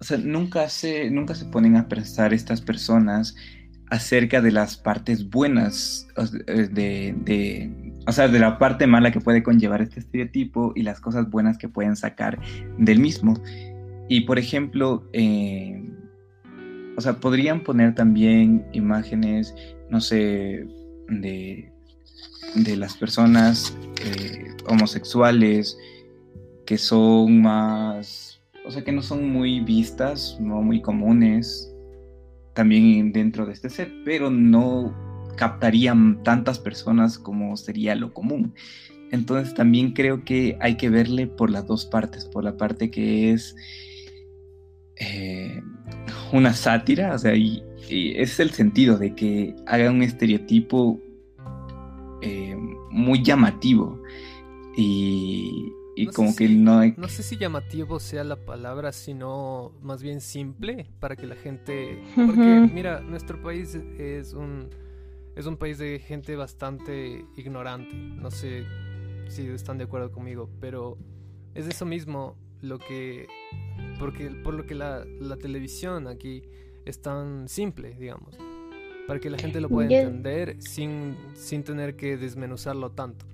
[0.00, 3.36] o sea, nunca se, nunca se ponen a pensar estas personas
[3.90, 6.08] acerca de las partes buenas
[6.46, 10.82] eh, de, de, o sea, de la parte mala que puede conllevar este estereotipo y
[10.82, 12.40] las cosas buenas que pueden sacar
[12.78, 13.40] del mismo.
[14.08, 15.82] Y por ejemplo, eh,
[16.96, 19.54] o sea, podrían poner también imágenes,
[19.90, 20.66] no sé,
[21.08, 21.72] de,
[22.54, 25.76] de las personas eh, homosexuales
[26.64, 28.29] que son más
[28.70, 31.74] o sea, que no son muy vistas, no muy comunes
[32.54, 34.94] también dentro de este set, pero no
[35.36, 38.54] captarían tantas personas como sería lo común.
[39.10, 43.32] Entonces también creo que hay que verle por las dos partes, por la parte que
[43.32, 43.56] es
[44.94, 45.60] eh,
[46.32, 51.00] una sátira, o sea, y, es el sentido de que haga un estereotipo
[52.22, 52.56] eh,
[52.92, 54.00] muy llamativo
[54.76, 56.94] y, y como que no hay...
[56.96, 62.02] No sé si llamativo sea la palabra, sino más bien simple para que la gente...
[62.14, 64.68] Porque mira, nuestro país es un,
[65.36, 67.94] es un país de gente bastante ignorante.
[67.94, 68.64] No sé
[69.28, 70.98] si están de acuerdo conmigo, pero
[71.54, 73.26] es eso mismo lo que...
[73.98, 76.42] Porque, por lo que la, la televisión aquí
[76.84, 78.36] es tan simple, digamos.
[79.06, 83.26] Para que la gente lo pueda entender sin, sin tener que desmenuzarlo tanto.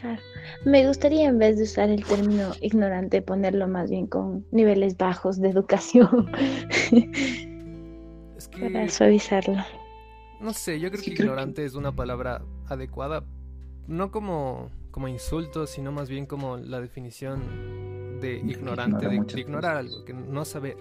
[0.00, 0.20] Claro.
[0.64, 5.40] Me gustaría en vez de usar el término ignorante ponerlo más bien con niveles bajos
[5.40, 6.30] de educación.
[8.36, 8.70] es que...
[8.70, 9.56] Para suavizarlo.
[10.40, 13.24] No sé, yo creo que ignorante es una palabra adecuada,
[13.88, 20.04] no como, como insulto, sino más bien como la definición de ignorante, de, ignorar algo,
[20.04, 20.76] que no saber.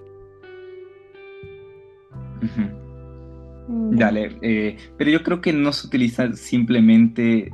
[3.68, 3.98] Mm.
[3.98, 7.52] Dale, eh, pero yo creo que no se utiliza simplemente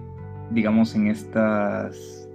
[0.54, 2.28] digamos, en estas,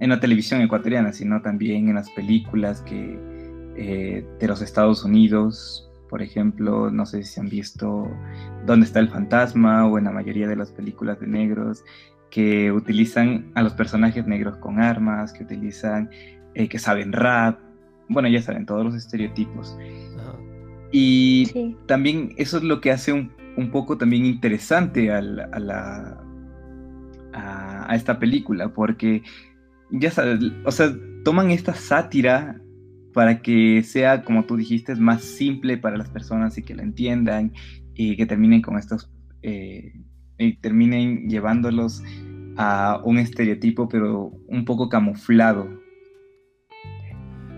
[0.00, 3.18] en la televisión ecuatoriana, sino también en las películas que,
[3.76, 8.10] eh, de los Estados Unidos, por ejemplo, no sé si han visto
[8.66, 11.84] Dónde está el fantasma o en la mayoría de las películas de negros
[12.30, 16.10] que utilizan a los personajes negros con armas, que utilizan,
[16.54, 17.58] eh, que saben rap,
[18.08, 19.76] bueno, ya saben, todos los estereotipos.
[20.92, 26.22] Y también eso es lo que hace un, un poco también interesante a la,
[27.32, 29.22] a, esta película, porque
[29.90, 32.60] ya sabes, o sea, toman esta sátira
[33.12, 37.52] para que sea, como tú dijiste, más simple para las personas y que la entiendan
[37.94, 39.10] y que terminen con estos,
[39.42, 39.92] eh,
[40.38, 42.02] y terminen llevándolos
[42.56, 45.68] a un estereotipo, pero un poco camuflado.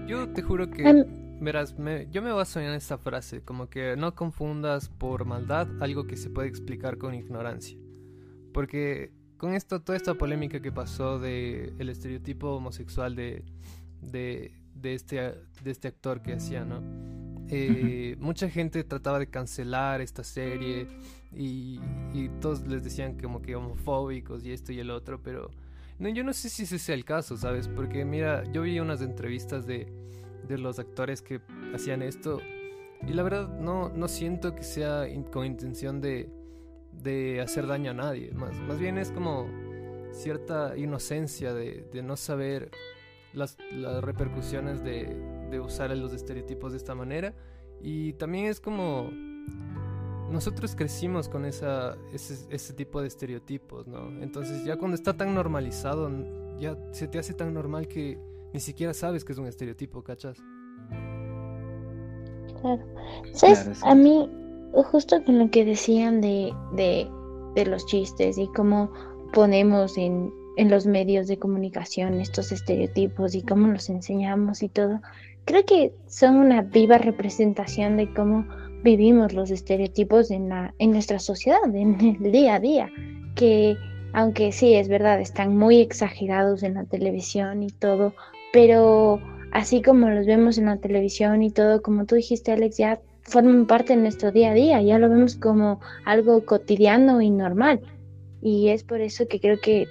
[0.06, 1.06] Yo te juro que,
[1.40, 1.74] verás,
[2.10, 6.30] yo me baso en esta frase, como que no confundas por maldad algo que se
[6.30, 7.78] puede explicar con ignorancia.
[8.52, 13.44] Porque con esto, toda esta polémica que pasó de el estereotipo homosexual de,
[14.00, 15.16] de, de, este,
[15.62, 16.82] de este actor que hacía, ¿no?
[17.48, 20.88] Eh, mucha gente trataba de cancelar esta serie
[21.32, 21.78] y,
[22.14, 25.50] y, todos les decían como que homofóbicos y esto y el otro, pero
[25.98, 27.68] no, yo no sé si ese sea el caso, ¿sabes?
[27.68, 29.92] Porque mira, yo vi unas entrevistas de,
[30.48, 31.40] de los actores que
[31.74, 32.40] hacían esto
[33.06, 36.30] y la verdad no, no siento que sea con intención de,
[37.04, 39.46] de hacer daño a nadie, más, más bien es como
[40.10, 42.70] cierta inocencia de, de no saber
[43.32, 45.14] las, las repercusiones de,
[45.50, 47.34] de, usar los estereotipos de esta manera.
[47.80, 49.10] Y también es como
[50.30, 54.08] nosotros crecimos con esa, ese, ese, tipo de estereotipos, ¿no?
[54.22, 56.10] Entonces ya cuando está tan normalizado,
[56.58, 58.18] ya se te hace tan normal que
[58.52, 60.38] ni siquiera sabes que es un estereotipo, ¿cachas?
[62.60, 62.86] Claro.
[63.32, 63.82] ¿Sabes?
[63.82, 64.30] A mí,
[64.82, 67.08] justo con lo que decían de, de,
[67.54, 68.90] de los chistes y cómo
[69.32, 75.00] ponemos en, en los medios de comunicación estos estereotipos y cómo los enseñamos y todo,
[75.44, 78.46] creo que son una viva representación de cómo
[78.82, 82.90] vivimos los estereotipos en, la, en nuestra sociedad, en el día a día,
[83.34, 83.76] que
[84.12, 88.14] aunque sí es verdad, están muy exagerados en la televisión y todo,
[88.52, 93.00] pero así como los vemos en la televisión y todo, como tú dijiste Alex, ya
[93.24, 97.80] forman parte de nuestro día a día, ya lo vemos como algo cotidiano y normal.
[98.40, 99.87] Y es por eso que creo que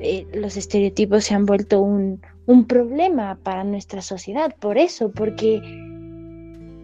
[0.00, 5.60] eh, los estereotipos se han vuelto un, un problema para nuestra sociedad, por eso, porque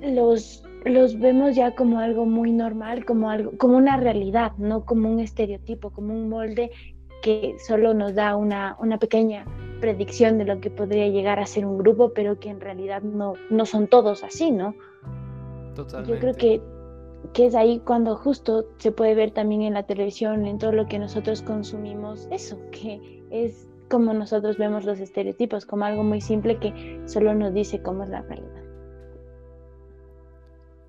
[0.02, 5.11] los, los vemos ya como algo muy normal, como algo, como una realidad, no como
[5.11, 6.70] un estereotipo, como un molde
[7.22, 9.44] que solo nos da una, una pequeña
[9.80, 13.34] predicción de lo que podría llegar a ser un grupo, pero que en realidad no,
[13.50, 14.74] no son todos así, ¿no?
[15.78, 16.12] Totalmente.
[16.12, 16.60] Yo creo que,
[17.32, 20.86] que es ahí cuando justo se puede ver también en la televisión, en todo lo
[20.86, 26.58] que nosotros consumimos, eso, que es como nosotros vemos los estereotipos, como algo muy simple
[26.58, 28.64] que solo nos dice cómo es la realidad.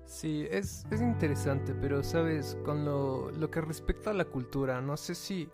[0.06, 4.96] Sí, es, es interesante, pero sabes, con lo, lo, que respecta a la cultura, no
[4.96, 5.48] sé si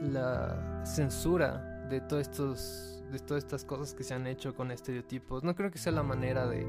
[0.00, 5.42] la censura de todos estos de todas estas cosas que se han hecho con estereotipos,
[5.42, 6.64] no creo que sea la manera de,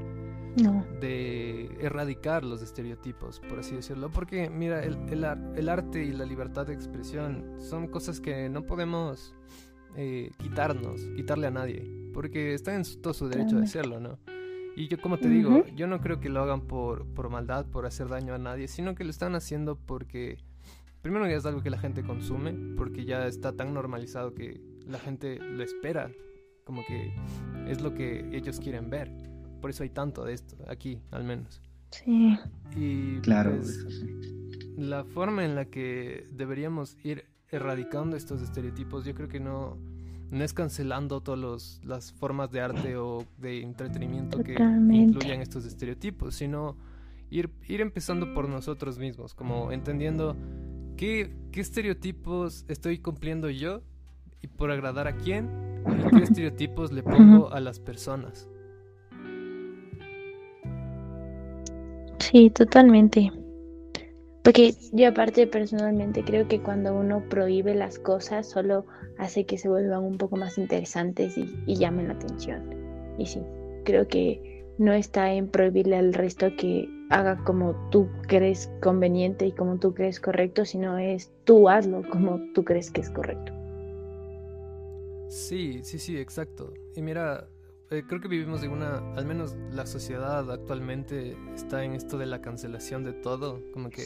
[0.62, 0.86] no.
[1.00, 5.24] de erradicar los estereotipos, por así decirlo, porque mira, el, el,
[5.56, 9.34] el arte y la libertad de expresión son cosas que no podemos
[9.96, 14.18] eh, quitarnos, quitarle a nadie, porque está en todo su derecho de hacerlo, ¿no?
[14.76, 15.34] Y yo como te uh -huh.
[15.34, 18.68] digo, yo no creo que lo hagan por, por maldad, por hacer daño a nadie,
[18.68, 20.36] sino que lo están haciendo porque,
[21.00, 24.98] primero ya es algo que la gente consume, porque ya está tan normalizado que la
[24.98, 26.10] gente lo espera,
[26.66, 27.12] como que
[27.68, 29.10] es lo que ellos quieren ver.
[29.60, 31.62] Por eso hay tanto de esto, aquí al menos.
[31.90, 32.36] Sí.
[32.76, 33.56] Y claro.
[33.56, 33.86] Pues,
[34.76, 39.78] la forma en la que deberíamos ir erradicando estos estereotipos, yo creo que no,
[40.30, 44.92] no es cancelando todas las formas de arte o de entretenimiento Totalmente.
[44.92, 46.76] que incluyan estos estereotipos, sino
[47.30, 50.36] ir, ir empezando por nosotros mismos, como entendiendo
[50.96, 53.82] qué, qué estereotipos estoy cumpliendo yo
[54.42, 58.48] y por agradar a quién qué estereotipos le pongo a las personas.
[62.18, 63.32] Sí, totalmente.
[64.42, 68.86] Porque yo aparte personalmente creo que cuando uno prohíbe las cosas solo
[69.18, 72.62] hace que se vuelvan un poco más interesantes y, y, llamen la atención.
[73.18, 73.40] Y sí,
[73.84, 79.52] creo que no está en prohibirle al resto que haga como tú crees conveniente y
[79.52, 83.52] como tú crees correcto, sino es tú hazlo como tú crees que es correcto.
[85.28, 86.72] Sí, sí, sí, exacto.
[86.94, 87.48] Y mira,
[87.90, 92.26] eh, creo que vivimos en una, al menos la sociedad actualmente está en esto de
[92.26, 94.04] la cancelación de todo, como que,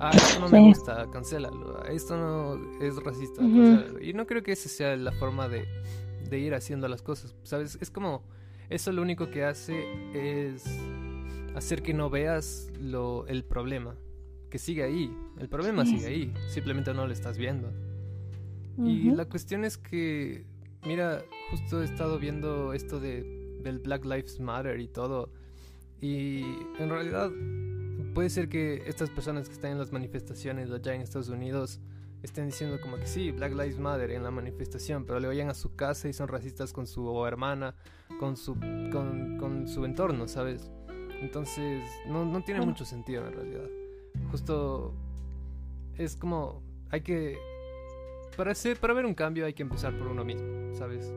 [0.00, 4.04] ah, esto no me gusta, cancélalo, esto no es racista, uh -huh.
[4.04, 5.68] y no creo que esa sea la forma de,
[6.28, 7.78] de, ir haciendo las cosas, ¿sabes?
[7.80, 8.24] Es como,
[8.70, 9.84] eso lo único que hace
[10.14, 10.64] es
[11.54, 13.94] hacer que no veas lo, el problema,
[14.50, 15.98] que sigue ahí, el problema sí.
[15.98, 17.68] sigue ahí, simplemente no lo estás viendo.
[18.78, 18.88] Uh -huh.
[18.90, 20.44] Y la cuestión es que
[20.84, 23.22] Mira, justo he estado viendo esto de,
[23.62, 25.30] del Black Lives Matter y todo.
[26.00, 26.42] Y
[26.78, 27.30] en realidad
[28.14, 31.80] puede ser que estas personas que están en las manifestaciones allá en Estados Unidos
[32.22, 35.54] estén diciendo como que sí, Black Lives Matter en la manifestación, pero le vayan a
[35.54, 37.74] su casa y son racistas con su hermana,
[38.18, 38.54] con su,
[38.92, 40.70] con, con su entorno, ¿sabes?
[41.20, 43.68] Entonces no, no tiene mucho sentido en realidad.
[44.30, 44.94] Justo
[45.96, 47.38] es como hay que
[48.36, 51.12] para, hacer, para ver un cambio hay que empezar por uno mismo, ¿sabes?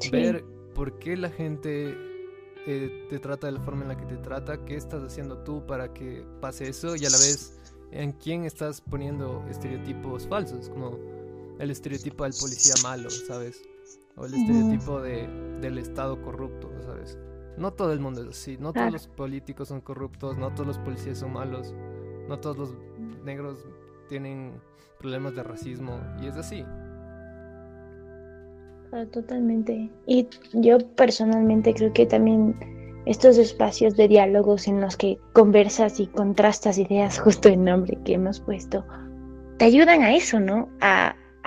[0.00, 0.10] Sí.
[0.10, 0.44] Ver
[0.74, 1.96] por qué la gente
[2.66, 5.64] eh, te trata de la forma en la que te trata, qué estás haciendo tú
[5.66, 7.58] para que pase eso y a la vez
[7.90, 10.98] en quién estás poniendo estereotipos falsos, como
[11.58, 13.62] el estereotipo del policía malo, ¿sabes?
[14.16, 15.26] O el estereotipo de,
[15.60, 17.18] del Estado corrupto, ¿sabes?
[17.56, 20.78] No todo el mundo es así, no todos los políticos son corruptos, no todos los
[20.78, 21.74] policías son malos,
[22.28, 22.74] no todos los
[23.24, 23.64] negros
[24.08, 24.60] tienen
[24.98, 26.64] problemas de racismo y es así.
[29.12, 29.90] totalmente.
[30.06, 32.56] Y yo personalmente creo que también
[33.06, 38.14] estos espacios de diálogos en los que conversas y contrastas ideas, justo el nombre que
[38.14, 38.84] hemos puesto,
[39.58, 40.68] te ayudan a eso, ¿no?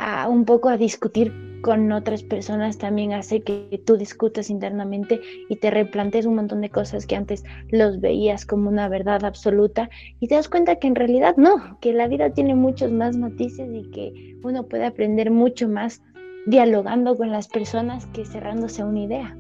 [0.02, 1.32] A un poco a discutir
[1.62, 6.72] con otras personas también hace que tú discutas internamente y te replantes un montón de
[6.72, 10.96] cosas que antes los veías como una verdad absoluta y te das cuenta que en
[10.96, 15.70] realidad no, que la vida tiene muchos más matices y que uno puede aprender mucho
[15.70, 16.02] más
[16.48, 19.38] dialogando con las personas que cerrándose a una idea.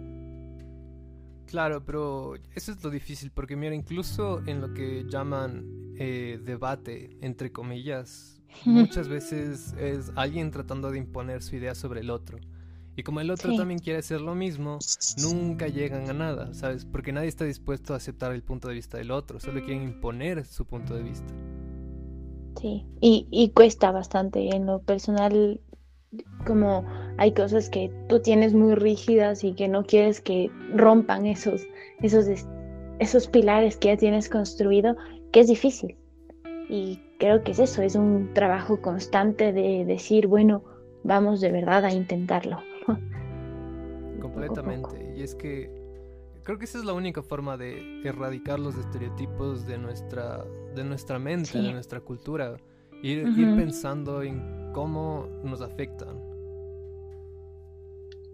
[1.47, 5.65] Claro, pero eso es lo difícil porque mira, incluso en lo que llaman
[5.97, 12.09] eh, debate, entre comillas, muchas veces es alguien tratando de imponer su idea sobre el
[12.09, 12.39] otro.
[12.95, 14.79] Y como el otro también quiere hacer lo mismo,
[15.21, 16.85] nunca llegan a nada, ¿sabes?
[16.85, 20.45] Porque nadie está dispuesto a aceptar el punto de vista del otro, solo quieren imponer
[20.45, 21.33] su punto de vista.
[22.59, 24.53] Sí, y, y cuesta bastante.
[24.53, 25.61] En lo personal,
[26.45, 26.85] como
[27.17, 31.61] hay cosas que tú tienes muy rígidas y que no quieres que rompan esos,
[32.01, 32.25] esos,
[32.99, 34.95] esos pilares que ya tienes construido,
[35.31, 35.95] que es difícil.
[36.69, 40.63] Y creo que es eso, es un trabajo constante de decir, bueno,
[41.03, 42.59] vamos de verdad a intentarlo.
[44.21, 45.13] Completamente.
[45.15, 45.69] Y es que
[46.43, 50.43] creo que esa es la única forma de erradicar los estereotipos de nuestra,
[50.75, 52.57] de nuestra mente, de nuestra cultura.
[53.03, 56.31] Ir, ir pensando en cómo nos afectan.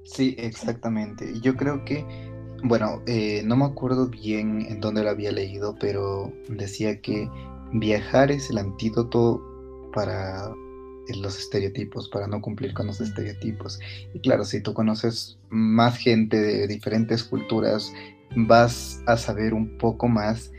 [0.03, 1.39] Sí, exactamente.
[1.41, 2.05] Yo creo que,
[2.63, 7.29] bueno, eh, no me acuerdo bien en dónde lo había leído, pero decía que
[7.73, 9.41] viajar es el antídoto
[9.93, 10.53] para
[11.15, 13.79] los estereotipos, para no cumplir con los estereotipos.
[14.13, 17.93] Y claro, si tú conoces más gente de diferentes culturas,
[18.35, 20.51] vas a saber un poco más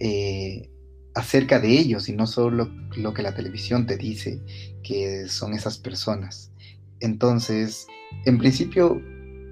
[0.00, 0.70] eh,
[1.14, 4.40] acerca de ellos y no solo lo, que la televisión te dice
[4.82, 6.52] que son esas personas.
[7.00, 7.86] Entonces,
[8.24, 9.00] en principio,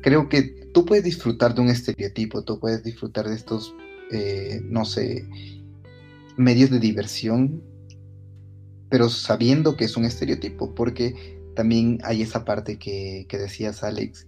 [0.02, 0.42] creo que
[0.72, 3.74] tú puedes disfrutar de un estereotipo, tú puedes disfrutar de estos,
[4.12, 5.26] eh, no sé,
[6.36, 7.62] medios de diversión,
[8.88, 14.26] pero sabiendo que es un estereotipo, porque también hay esa parte que, decías, Alex,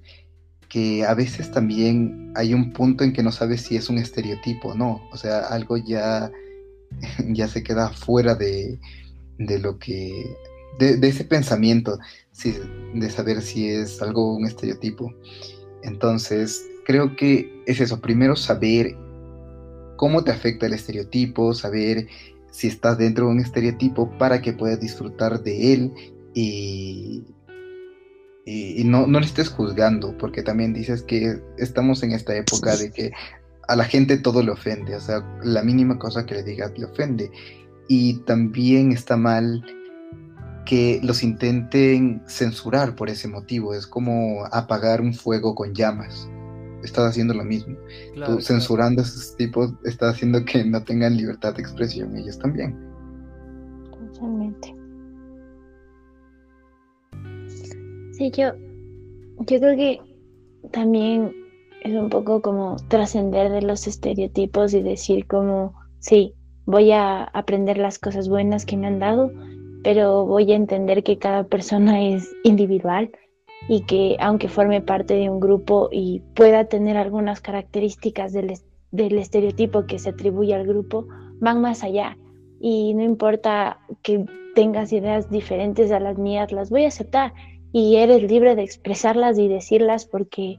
[0.69, 4.69] que a veces también hay un punto en que no sabes si es un estereotipo
[4.69, 6.33] o no, o sea, algo ya,
[7.29, 8.79] ya se queda fuera de,
[9.39, 10.27] lo que,
[10.79, 11.99] de, ese pensamiento,
[12.95, 15.15] de saber si es algo un estereotipo.
[15.83, 18.97] Entonces, creo que es eso, primero saber
[19.99, 22.07] cómo te afecta el estereotipo, saber
[22.51, 25.93] si estás dentro de un estereotipo para que puedas disfrutar de él
[26.33, 27.25] y,
[28.47, 32.91] y, no, no le estés juzgando, porque también dices que estamos en esta época de
[32.91, 33.13] que
[33.67, 36.87] a la gente todo le ofende, o sea, la mínima cosa que le digas le
[36.87, 37.31] ofende.
[37.89, 39.65] Y también está mal
[40.65, 46.29] que los intenten censurar por ese motivo, es como apagar un fuego con llamas
[46.83, 47.77] estás haciendo lo mismo.
[48.27, 52.77] Tú censurando a esos tipos estás haciendo que no tengan libertad de expresión ellos también.
[54.13, 54.75] Totalmente.
[58.13, 58.53] Sí, yo,
[59.47, 60.01] yo creo que
[60.73, 61.33] también
[61.83, 66.35] es un poco como trascender de los estereotipos y decir como, sí,
[66.67, 69.33] voy a aprender las cosas buenas que me han dado,
[69.85, 73.11] pero voy a entender que cada persona es individual
[73.67, 78.55] y que aunque forme parte de un grupo y pueda tener algunas características del,
[78.93, 81.07] del estereotipo que se atribuye al grupo,
[81.41, 82.17] van más allá.
[82.61, 87.33] Y no importa que tengas ideas diferentes a las mías, las voy a aceptar
[87.73, 90.59] y eres libre de expresarlas y decirlas porque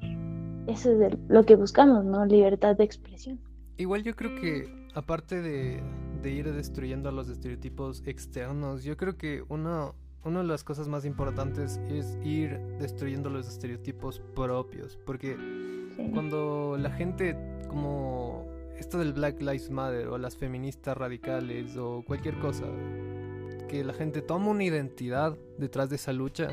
[0.68, 2.26] eso es lo que buscamos, ¿no?
[2.26, 3.40] Libertad de expresión.
[3.78, 5.82] Igual yo creo que aparte de,
[6.22, 11.06] de ir destruyendo los estereotipos externos, yo creo que uno una de las cosas más
[11.06, 15.38] importantes es ir destruyendo los estereotipos propios, porque
[16.14, 18.48] cuando la gente como
[18.78, 22.66] esto del Black Lives Matter o las feministas radicales o cualquier cosa,
[23.68, 26.50] que la gente toma una identidad detrás de esa lucha,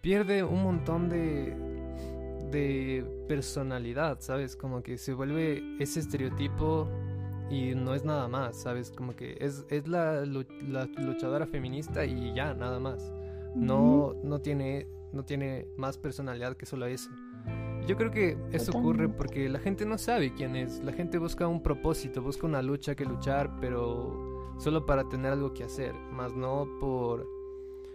[0.00, 1.56] pierde un montón de
[2.50, 4.56] de personalidad, ¿sabes?
[4.56, 6.88] Como que se vuelve ese estereotipo
[7.50, 8.90] y no es nada más, ¿sabes?
[8.90, 13.12] Como que es, es la, luchadora feminista y ya, nada más.
[13.54, 17.10] No, no, tiene, no tiene más personalidad que solo eso.
[17.86, 20.80] Yo creo que eso ocurre porque la gente no sabe quién es.
[20.80, 25.54] La gente busca un propósito, busca una lucha que luchar, pero solo para tener algo
[25.54, 27.26] que hacer, más no por...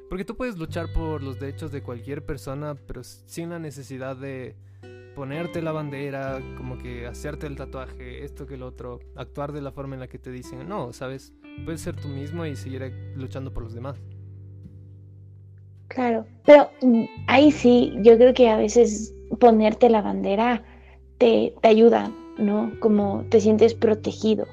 [0.09, 4.55] Porque tú puedes luchar por los derechos de cualquier persona, pero sin la necesidad de
[5.15, 9.71] ponerte la bandera, como que hacerte el tatuaje, esto que el otro, actuar de la
[9.71, 10.67] forma en la que te dicen.
[10.67, 11.33] No, ¿sabes?
[11.65, 13.97] Puedes ser tú mismo y seguir luchando por los demás.
[15.87, 20.63] Claro, pero mm, ahí sí, yo creo que a veces ponerte la bandera
[21.19, 22.71] te, te ayuda, ¿no?
[22.79, 24.47] Como te sientes protegido.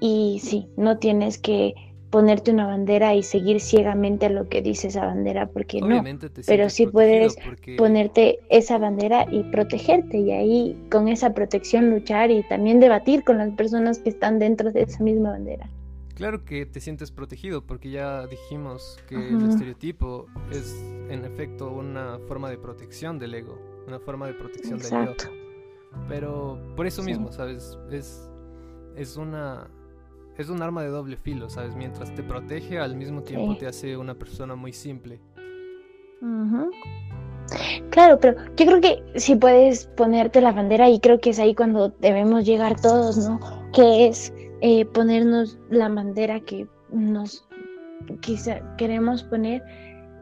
[0.00, 1.74] Y sí, no tienes que
[2.10, 6.02] ponerte una bandera y seguir ciegamente a lo que dice esa bandera, porque no.
[6.46, 7.36] Pero sí puedes
[7.76, 13.38] ponerte esa bandera y protegerte y ahí con esa protección luchar y también debatir con
[13.38, 15.68] las personas que están dentro de esa misma bandera.
[16.14, 20.74] Claro que te sientes protegido porque ya dijimos que el estereotipo es
[21.10, 25.14] en efecto una forma de protección del ego, una forma de protección del yo.
[26.08, 27.78] Pero por eso mismo, ¿sabes?
[27.90, 28.30] Es,
[28.96, 29.68] es una
[30.38, 31.74] es un arma de doble filo, ¿sabes?
[31.74, 35.20] Mientras te protege, al mismo tiempo te hace una persona muy simple.
[37.90, 41.54] Claro, pero yo creo que si puedes ponerte la bandera y creo que es ahí
[41.54, 43.40] cuando debemos llegar todos, ¿no?
[43.72, 47.46] Que es eh, ponernos la bandera que nos
[48.20, 49.62] quizá queremos poner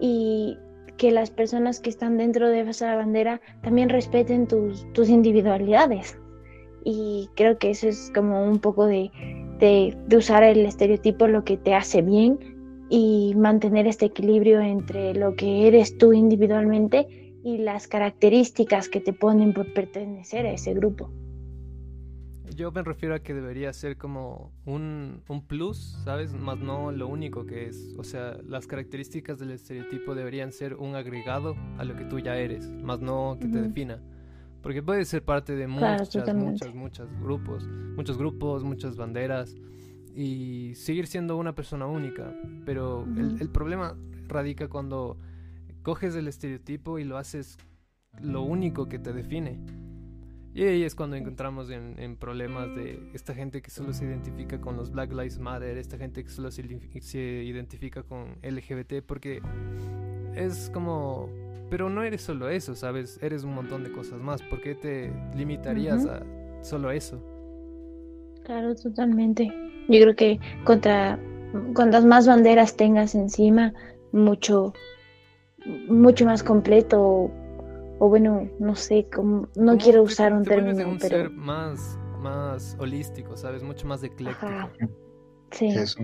[0.01, 0.57] y
[0.97, 6.19] que las personas que están dentro de esa bandera también respeten tus, tus individualidades.
[6.85, 9.11] Y creo que eso es como un poco de,
[9.59, 12.39] de, de, usar el estereotipo lo que te hace bien
[12.91, 19.13] y mantener este equilibrio entre lo que eres tú individualmente y las características que te
[19.13, 21.11] ponen por pertenecer a ese grupo.
[22.55, 26.33] Yo me refiero a que debería ser como un, un, plus, ¿sabes?
[26.33, 27.95] Más no lo único que es.
[27.99, 32.37] O sea, las características del estereotipo deberían ser un agregado a lo que tú ya
[32.37, 34.01] eres, más no que te defina.
[34.65, 39.55] Porque puede ser parte de muchas, muchas, muchas grupos, muchos grupos, muchas banderas
[40.17, 42.35] y seguir siendo una persona única.
[42.67, 43.97] Pero el, el problema
[44.27, 45.17] radica cuando
[45.83, 47.59] coges el estereotipo y lo haces
[48.21, 49.61] lo único que te define.
[50.55, 54.77] Y ahí es cuando encontramos en, problemas de esta gente que solo se identifica con
[54.77, 59.43] los Black Lives Matter, esta gente que solo se, identifica con LGBT, porque
[60.37, 61.29] es como,
[61.75, 63.19] pero no eres solo eso, ¿sabes?
[63.21, 64.41] Eres un montón de cosas más.
[64.43, 66.23] ¿Por qué te limitarías a
[66.63, 67.21] solo eso?
[68.45, 69.53] Claro, totalmente.
[69.89, 71.19] Yo creo que contra
[71.75, 73.75] cuantas más banderas tengas encima,
[74.13, 74.73] mucho,
[75.89, 77.29] mucho más completo
[77.99, 81.23] o bueno, no sé, como, no quiero usar un término, un pero...
[81.23, 83.65] ser más, más holístico, ¿sabes?
[83.65, 84.71] Mucho más ecléctico.
[85.51, 85.67] Sí.
[85.71, 85.99] Eso.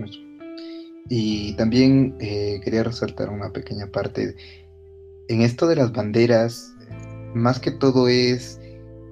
[1.07, 4.35] Y también eh, quería resaltar una pequeña parte.
[5.31, 6.73] En esto de las banderas,
[7.33, 8.59] más que todo es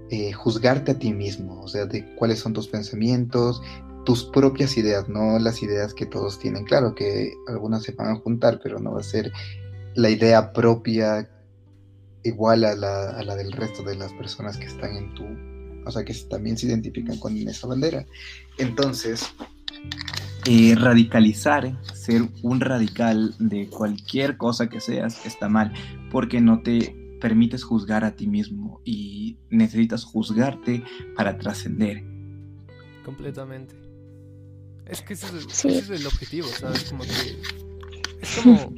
[0.10, 3.62] eh, juzgarte a ti mismo, o sea, de cuáles son tus pensamientos,
[4.04, 6.66] tus propias ideas, no las ideas que todos tienen.
[6.66, 9.32] Claro que algunas se van a juntar, pero no va a ser
[9.96, 11.30] la idea propia
[12.24, 15.24] igual a la, a la del resto de las personas que están en tu,
[15.88, 18.06] o sea, que también se identifican con esa bandera.
[18.58, 19.24] Entonces,
[20.46, 25.74] eh, radicalizar, ser un radical de cualquier cosa que seas, está mal,
[26.12, 30.84] porque no te permites juzgar a ti mismo y necesitas juzgarte
[31.16, 32.04] para trascender.
[33.04, 33.76] Completamente.
[34.86, 36.86] Es que ese es, el, objetivo, ¿sabes?
[36.86, 37.40] Como que
[38.22, 38.74] es como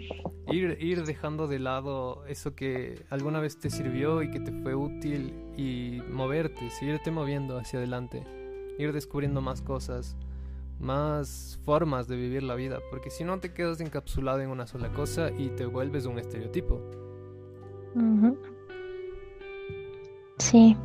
[0.51, 4.75] ir, ir dejando de lado eso que alguna vez te sirvió y que te fue
[4.75, 8.23] útil y moverte, seguirte moviendo hacia adelante,
[8.77, 10.17] ir descubriendo más cosas,
[10.81, 14.91] más formas de vivir la vida, porque si no te quedas encapsulado en una sola
[14.91, 16.81] cosa y te vuelves un estereotipo.
[20.37, 20.75] Sí.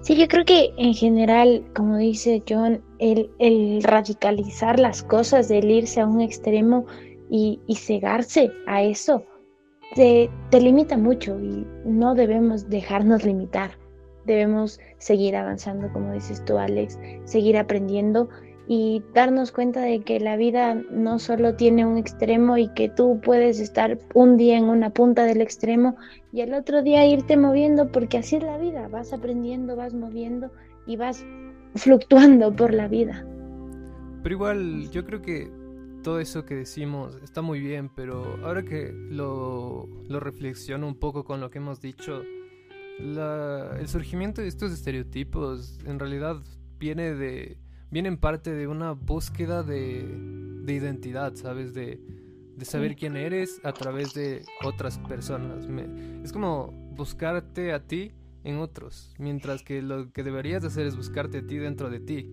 [0.00, 5.70] Sí, yo creo que en general, como dice John, el, el radicalizar las cosas, el
[5.70, 6.86] irse a un extremo,
[7.30, 9.24] y, cegarse a eso
[9.94, 13.78] te, te limita mucho y no debemos dejarnos limitar.
[14.24, 18.28] Debemos seguir avanzando, como dices tú, Alex, seguir aprendiendo
[18.68, 23.20] y darnos cuenta de que la vida no solo tiene un extremo y que tú
[23.22, 25.96] puedes estar un día en una punta del extremo
[26.32, 30.50] y el otro día irte moviendo porque así es la vida, vas aprendiendo, vas moviendo
[30.86, 31.24] y vas
[31.76, 33.24] fluctuando por la vida.
[34.22, 35.48] Pero igual yo creo que
[36.02, 41.24] todo eso que decimos está muy bien, pero ahora que lo, lo reflexiono un poco
[41.24, 42.22] con lo que hemos dicho,
[42.98, 46.36] el surgimiento de estos estereotipos en realidad
[46.78, 47.58] viene de
[47.90, 50.06] viene en parte de una búsqueda de,
[50.62, 51.74] de identidad, ¿sabes?
[51.74, 52.00] De,
[52.56, 55.66] de saber quién eres a través de otras personas.
[56.24, 58.12] es como buscarte a ti
[58.44, 62.30] en otros, mientras que lo que deberías hacer es buscarte a ti dentro de ti.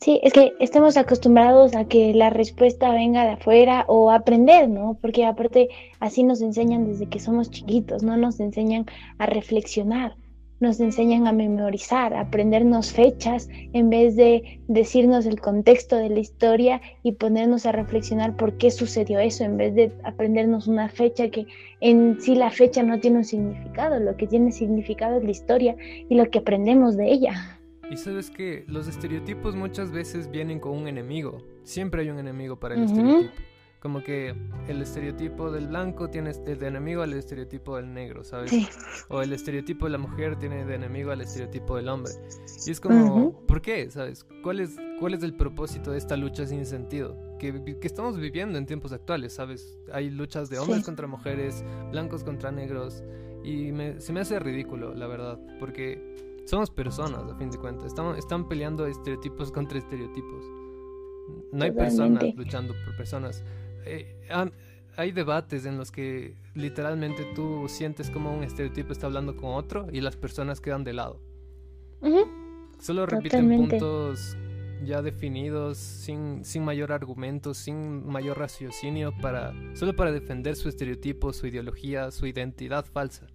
[0.00, 4.96] Sí, es que estamos acostumbrados a que la respuesta venga de afuera o aprender, ¿no?
[5.00, 5.68] Porque aparte
[5.98, 8.86] así nos enseñan desde que somos chiquitos, no nos enseñan
[9.18, 10.16] a reflexionar,
[10.60, 16.18] nos enseñan a memorizar, a aprendernos fechas en vez de decirnos el contexto de la
[16.18, 21.28] historia y ponernos a reflexionar por qué sucedió eso, en vez de aprendernos una fecha
[21.28, 21.46] que
[21.80, 25.76] en sí la fecha no tiene un significado, lo que tiene significado es la historia
[26.08, 27.58] y lo que aprendemos de ella.
[27.90, 31.38] Y sabes que los estereotipos muchas veces vienen con un enemigo.
[31.62, 33.32] Siempre hay un enemigo para el estereotipo.
[33.80, 34.34] Como que
[34.66, 38.52] el estereotipo del blanco tiene de enemigo al estereotipo del negro, ¿sabes?
[39.08, 42.12] O el estereotipo de la mujer tiene de enemigo al estereotipo del hombre.
[42.66, 43.88] Y es como, ¿por qué?
[43.90, 44.26] ¿Sabes?
[44.42, 47.16] ¿Cuál es, ¿Cuál es el propósito de esta lucha sin sentido?
[47.38, 49.78] Que, que estamos viviendo en tiempos actuales, ¿sabes?
[49.92, 53.04] Hay luchas de hombres contra mujeres, blancos contra negros.
[53.44, 55.38] Y se me hace ridículo, la verdad.
[55.60, 57.92] Porque somos personas, a fin de cuentas.
[58.16, 60.44] están peleando estereotipos contra estereotipos.
[61.52, 63.44] No hay personas luchando por personas.
[63.88, 64.16] Eh,
[64.96, 69.86] hay debates en los que literalmente tú sientes como un estereotipo está hablando con otro
[69.92, 71.20] y las personas quedan de lado.
[72.80, 74.36] Solo repiten puntos
[74.84, 81.32] ya definidos, sin, sin mayor argumento, sin mayor raciocinio, para, solo para defender su estereotipo,
[81.32, 83.26] su ideología, su identidad falsa.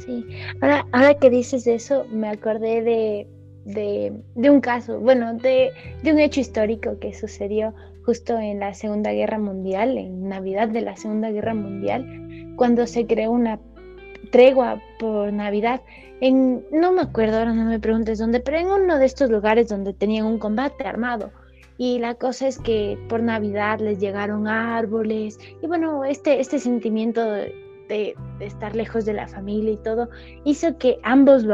[0.00, 0.24] Sí,
[0.60, 3.26] ahora, ahora que dices eso, me acordé de,
[3.64, 5.70] de, un caso, bueno, de,
[6.02, 7.74] de, un hecho histórico que sucedió
[8.08, 13.06] justo en la Segunda Guerra Mundial, en Navidad de la Segunda Guerra Mundial, cuando se
[13.06, 13.60] creó una
[14.32, 15.82] tregua por Navidad.
[16.22, 19.68] En, no me acuerdo, ahora no me preguntes dónde, pero en uno de estos lugares
[19.68, 21.32] donde tenían un combate armado.
[21.76, 27.22] Y la cosa es que por Navidad les llegaron árboles y bueno, este, este sentimiento
[27.88, 30.08] de, estar lejos de la familia y todo,
[30.44, 31.44] hizo que ambos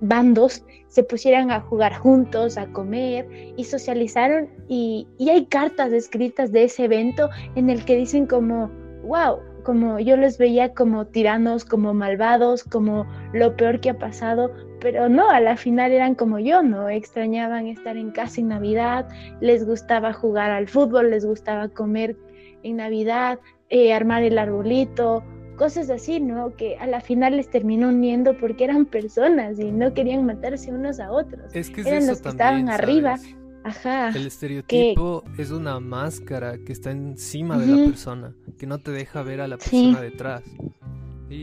[0.00, 3.26] bandos se pusieran a jugar juntos, a comer
[3.56, 4.48] y socializaron.
[4.68, 8.70] Y, hay cartas escritas de ese evento en el que dicen como,
[9.04, 14.50] wow, como yo los veía como tiranos, como malvados, como lo peor que ha pasado,
[14.80, 16.88] pero no, a la final eran como yo, ¿no?
[16.88, 19.06] Extrañaban estar en casa en Navidad,
[19.40, 22.16] les gustaba jugar al fútbol, les gustaba comer
[22.62, 23.38] en Navidad,
[23.68, 25.22] eh, armar el arbolito,
[25.60, 26.56] cosas así, ¿no?
[26.56, 30.98] Que a la final les terminó uniendo porque eran personas y no querían matarse unos
[31.00, 31.54] a otros.
[31.54, 33.18] Es que eran los que estaban arriba.
[33.62, 34.08] Ajá.
[34.08, 39.22] El estereotipo es una máscara que está encima de la persona, que no te deja
[39.22, 40.42] ver a la persona detrás.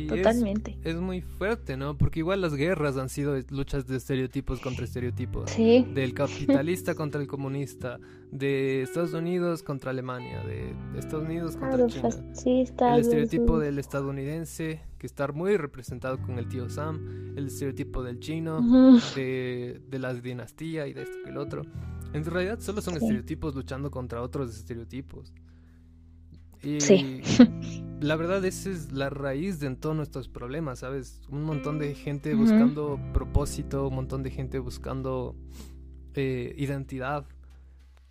[0.10, 0.80] Totalmente.
[0.84, 1.96] Es, muy fuerte, ¿no?
[1.96, 5.52] Porque igual las guerras han sido luchas de estereotipos contra estereotipos.
[5.52, 5.86] Sí.
[5.94, 8.00] Del capitalista contra el comunista,
[8.32, 12.10] de Estados Unidos contra Alemania, de Estados Unidos contra China.
[12.96, 18.20] El estereotipo del estadounidense, que está muy representado con el tío Sam, el estereotipo del
[18.20, 18.62] chino,
[19.16, 21.64] de, de la dinastía y de esto que el otro.
[22.14, 25.34] En realidad solo son estereotipos luchando contra otros estereotipos.
[26.64, 27.22] Y sí.
[28.02, 31.22] la verdad, esa es la raíz de todos nuestros problemas, ¿sabes?
[31.30, 35.36] Un montón de gente buscando propósito, un montón de gente buscando
[36.14, 37.26] eh, identidad.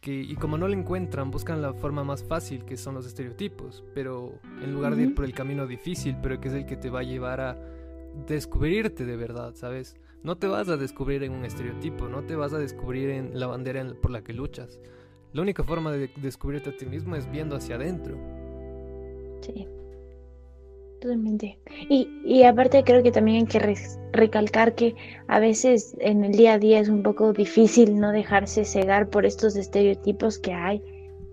[0.06, 3.82] Que, y como no la encuentran, buscan la forma más fácil, que son los estereotipos.
[3.92, 6.90] Pero en lugar de ir por el camino difícil, pero que es el que te
[6.90, 7.58] va a llevar a
[8.28, 9.96] descubrirte de verdad, ¿sabes?
[10.22, 13.48] No te vas a descubrir en un estereotipo, no te vas a descubrir en la
[13.48, 14.78] bandera por la que luchas.
[15.32, 18.16] La única forma de descubrirte a ti mismo es viendo hacia adentro.
[19.40, 19.66] Sí.
[21.00, 21.58] Totalmente.
[21.88, 23.76] Y, y aparte creo que también hay que
[24.12, 24.94] recalcar que
[25.28, 29.26] a veces en el día a día es un poco difícil no dejarse cegar por
[29.26, 30.82] estos estereotipos que hay.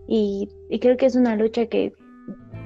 [0.07, 1.93] Y, y creo que es una lucha que,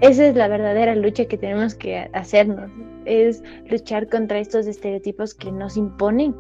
[0.01, 2.71] esa es la verdadera lucha que tenemos que hacernos,
[3.05, 6.35] es luchar contra estos estereotipos que nos imponen.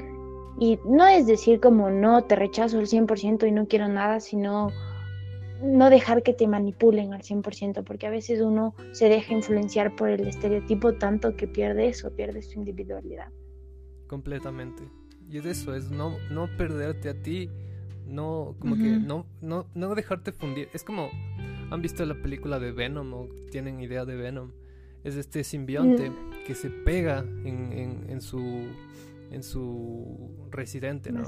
[0.59, 4.71] Y no es decir como no, te rechazo el 100% y no quiero nada, sino
[5.61, 10.09] no dejar que te manipulen al 100%, porque a veces uno se deja influenciar por
[10.09, 13.31] el estereotipo tanto que pierde eso, pierde su individualidad.
[14.07, 14.83] Completamente.
[15.29, 17.49] Y es eso, es no, no perderte a ti,
[18.07, 20.69] no, como que no, no, no dejarte fundir.
[20.73, 21.09] Es como,
[21.69, 24.51] ¿han visto la película de Venom o tienen idea de Venom?
[25.03, 26.43] Es este simbionte mm.
[26.45, 28.39] que se pega en, en, su
[29.31, 31.23] en su residente, ¿no?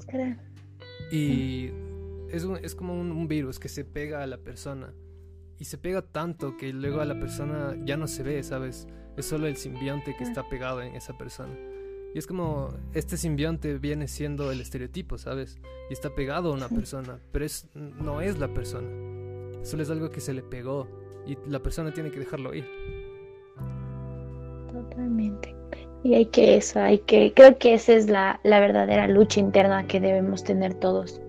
[1.11, 1.71] Y
[2.31, 4.93] es, es como un, virus que se pega a la persona.
[5.57, 8.87] Y se pega tanto que luego a la persona ya no se ve, ¿sabes?
[9.17, 11.53] Es solo el simbionte que está pegado en esa persona.
[12.13, 15.57] Y es como, este simbionte viene siendo el estereotipo, ¿sabes?
[15.89, 18.87] Y está pegado a una persona, pero es, no es la persona.
[19.63, 20.87] Solo es algo que se le pegó
[21.27, 22.65] y la persona tiene que dejarlo ir.
[24.71, 25.55] Totalmente.
[26.03, 29.85] Y hay que eso, hay que, creo que esa es la, la verdadera lucha interna
[29.85, 31.21] que debemos tener todos.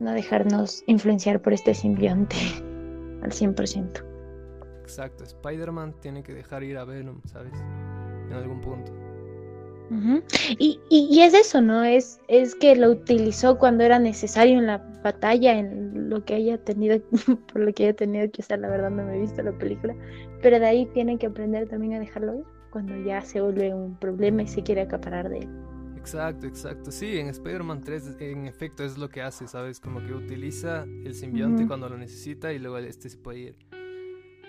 [0.00, 2.36] No dejarnos influenciar por este simbionte
[3.22, 4.04] al 100%.
[4.82, 7.52] Exacto, Spider-Man tiene que dejar ir a Venom, ¿sabes?
[8.30, 8.92] En algún punto.
[10.58, 11.82] Y, y, y es eso, ¿no?
[11.82, 16.58] Es, es que lo utilizó cuando era necesario en la batalla, en lo que haya
[16.58, 17.00] tenido,
[17.52, 19.94] por lo que haya tenido que usar, la verdad no me he visto la película,
[20.42, 23.96] pero de ahí tiene que aprender también a dejarlo ir cuando ya se vuelve un
[23.96, 25.67] problema y se quiere acaparar de él.
[25.98, 26.90] Exacto, exacto.
[26.92, 29.80] Sí, en Spider-Man 3 en efecto es lo que hace, ¿sabes?
[29.80, 31.68] Como que utiliza el simbionte Ujú.
[31.68, 33.56] cuando lo necesita y luego este se puede ir.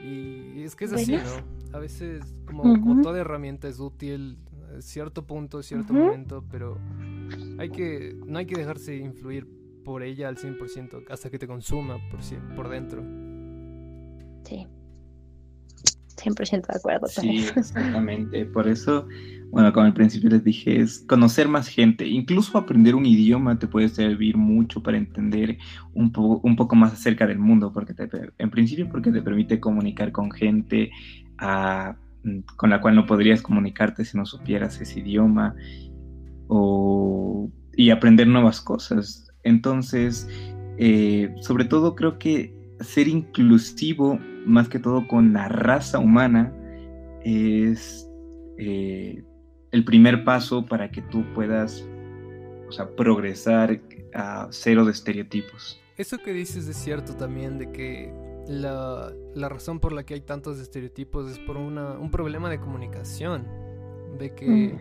[0.03, 1.75] Y es que es así, ¿no?
[1.75, 2.79] A veces como, Ujú.
[2.81, 4.37] como toda herramienta es útil
[4.77, 6.03] a cierto punto, cierto Ujú.
[6.03, 6.77] momento, pero
[7.57, 9.47] hay que no hay que dejarse influir
[9.83, 13.01] por ella al 100% hasta que te consuma por, cien- por dentro.
[14.45, 14.67] Sí.
[16.15, 17.59] 100% de acuerdo con Sí, eso.
[17.59, 18.45] exactamente.
[18.45, 19.07] Por eso,
[19.51, 22.05] bueno, como al principio les dije, es conocer más gente.
[22.07, 25.57] Incluso aprender un idioma te puede servir mucho para entender
[25.93, 29.59] un, po- un poco más acerca del mundo, porque te, en principio porque te permite
[29.59, 30.91] comunicar con gente
[31.39, 35.55] ah, mm, con la cual no podrías comunicarte si no supieras ese idioma
[36.47, 39.27] o, y aprender nuevas cosas.
[39.43, 40.27] Entonces,
[40.77, 46.53] eh, sobre todo creo que ser inclusivo, más que todo con la raza humana,
[47.23, 48.07] es
[48.57, 49.23] eh,
[49.71, 51.85] el primer paso para que tú puedas
[52.67, 53.81] o sea, progresar
[54.13, 55.79] a cero de estereotipos.
[55.97, 58.13] Eso que dices es cierto también de que
[58.47, 62.59] la, la razón por la que hay tantos estereotipos es por una, un problema de
[62.59, 63.47] comunicación.
[64.17, 64.77] De que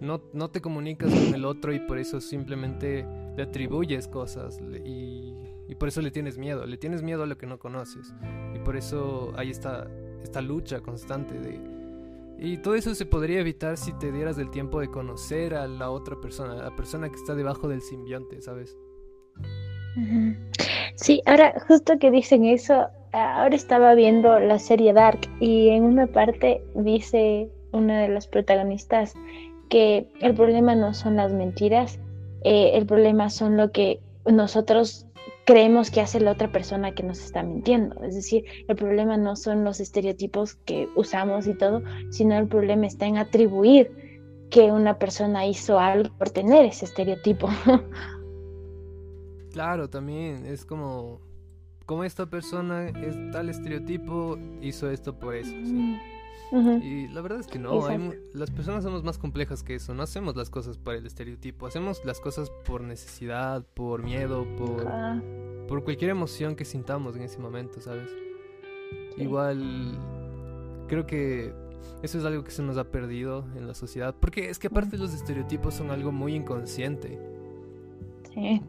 [0.00, 5.34] no, no te comunicas con el otro y por eso simplemente le atribuyes cosas y,
[5.66, 6.66] y por eso le tienes miedo.
[6.66, 8.12] Le tienes miedo a lo que no conoces.
[8.54, 9.88] Y por eso hay esta,
[10.22, 11.60] esta lucha constante de...
[12.44, 15.90] Y todo eso se podría evitar si te dieras el tiempo de conocer a la
[15.90, 18.76] otra persona, a la persona que está debajo del simbionte, ¿sabes?
[20.96, 26.08] Sí, ahora justo que dicen eso, ahora estaba viendo la serie Dark y en una
[26.08, 29.14] parte dice una de las protagonistas
[29.68, 32.00] que el problema no son las mentiras,
[32.42, 35.06] eh, el problema son lo que nosotros
[35.44, 38.02] creemos que hace la otra persona que nos está mintiendo.
[38.02, 42.86] Es decir, el problema no son los estereotipos que usamos y todo, sino el problema
[42.86, 43.90] está en atribuir
[44.50, 47.48] que una persona hizo algo por tener ese estereotipo.
[49.52, 51.20] Claro, también es como,
[51.84, 55.50] como esta persona es tal estereotipo, hizo esto por eso.
[55.50, 55.98] ¿sí?
[56.82, 60.02] Y la verdad es que no, hay las personas somos más complejas que eso, no
[60.02, 65.18] hacemos las cosas por el estereotipo, hacemos las cosas por necesidad, por miedo, por, Ah,
[65.66, 68.10] por cualquier emoción que sintamos en ese momento, ¿sabes?
[69.16, 69.22] Sí.
[69.22, 69.98] Igual
[70.88, 71.54] creo que
[72.02, 74.98] eso es algo que se nos ha perdido en la sociedad, porque es que aparte
[74.98, 77.18] los estereotipos son algo muy inconsciente.
[78.34, 78.62] sí.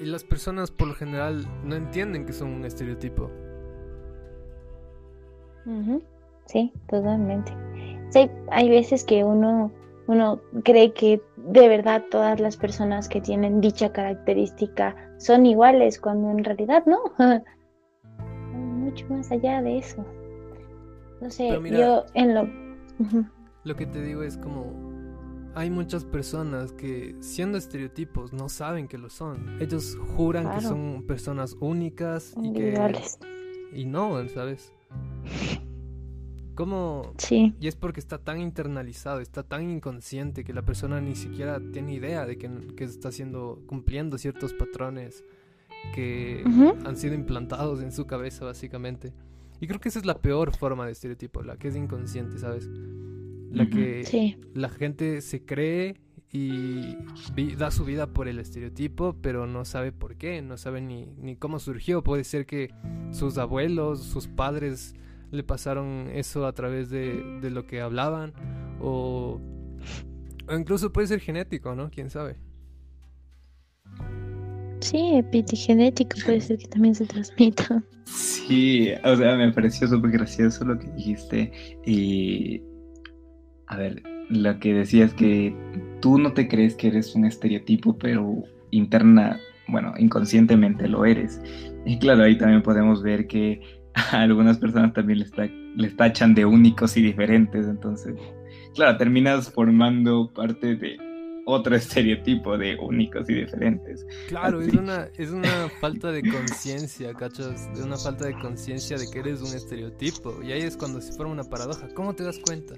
[0.00, 3.28] Y las personas por lo general no entienden que son un estereotipo.
[5.66, 6.02] Ujú,
[6.48, 7.52] Sí, totalmente.
[8.10, 9.70] Sí, hay veces que uno,
[10.06, 16.30] uno cree que de verdad todas las personas que tienen dicha característica son iguales, cuando
[16.30, 17.00] en realidad no.
[18.54, 20.04] Mucho más allá de eso.
[21.20, 22.48] No sé, mira- yo en lo...
[23.64, 24.88] Lo que te digo es como
[25.54, 29.60] hay muchas personas que siendo estereotipos no saben que lo son.
[29.60, 32.92] Ellos juran que son personas únicas y que
[33.74, 34.72] y no, ¿sabes?
[37.18, 41.60] Sí, y es porque está tan internalizado, está tan inconsciente que la persona ni siquiera
[41.72, 45.24] tiene idea de que, que está haciendo cumpliendo ciertos patrones
[45.94, 46.42] que
[46.84, 49.12] han sido implantados en su cabeza básicamente.
[49.60, 52.68] Y creo que esa es la peor forma de estereotipo, la que es inconsciente, ¿sabes?
[53.50, 54.36] La que sí.
[54.54, 55.96] la gente se cree
[56.30, 56.96] y
[57.34, 61.06] vi- da su vida por el estereotipo, pero no sabe por qué, no sabe ni,
[61.20, 62.02] ni cómo surgió.
[62.04, 62.70] Puede ser que
[63.10, 64.94] sus abuelos, sus padres
[65.30, 68.32] le pasaron eso a través de, de lo que hablaban,
[68.80, 69.40] o,
[70.48, 71.90] o incluso puede ser genético, ¿no?
[71.90, 72.36] ¿Quién sabe?
[74.80, 77.82] Sí, epigenético puede ser que también se transmita.
[78.04, 81.52] Sí, o sea, me pareció súper gracioso lo que dijiste.
[81.84, 82.62] Y,
[83.66, 85.54] a ver, lo que decías que
[86.00, 91.40] tú no te crees que eres un estereotipo, pero interna, bueno, inconscientemente lo eres.
[91.84, 93.60] Y claro, ahí también podemos ver que
[94.12, 97.66] a algunas personas también les, ta- les tachan de únicos y diferentes.
[97.66, 98.14] Entonces,
[98.74, 100.96] claro, terminas formando parte de
[101.46, 104.06] otro estereotipo de únicos y diferentes.
[104.28, 107.68] Claro, es una, es una falta de conciencia, ¿cachas?
[107.74, 110.42] Es una falta de conciencia de que eres un estereotipo.
[110.42, 111.88] Y ahí es cuando se forma una paradoja.
[111.94, 112.74] ¿Cómo te das cuenta?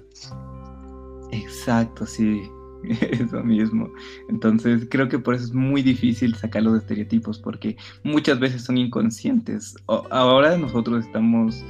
[1.31, 2.41] Exacto, sí.
[3.11, 3.89] Eso mismo.
[4.29, 8.77] Entonces creo que por eso es muy difícil sacar los estereotipos porque muchas veces son
[8.77, 9.75] inconscientes.
[9.87, 11.63] ahora nosotros estamos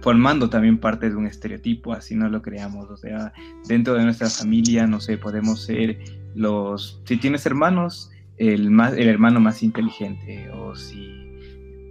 [0.00, 2.90] formando también parte de un estereotipo, así no lo creamos.
[2.90, 3.32] O sea,
[3.66, 5.98] dentro de nuestra familia, no sé, podemos ser
[6.34, 11.23] los, si tienes hermanos, el, más, el hermano más inteligente, o si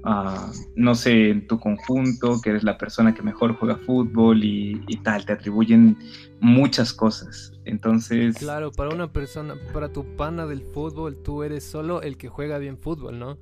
[0.05, 4.99] Ah, no sé, en tu conjunto, que eres la persona que mejor juega fútbol y,
[5.03, 5.97] tal, te atribuyen
[6.41, 7.53] muchas cosas.
[7.63, 8.37] Entonces...
[8.37, 12.57] Claro, para una persona, para tu pana del fútbol, tú eres solo el que juega
[12.57, 13.37] bien fútbol, ¿no?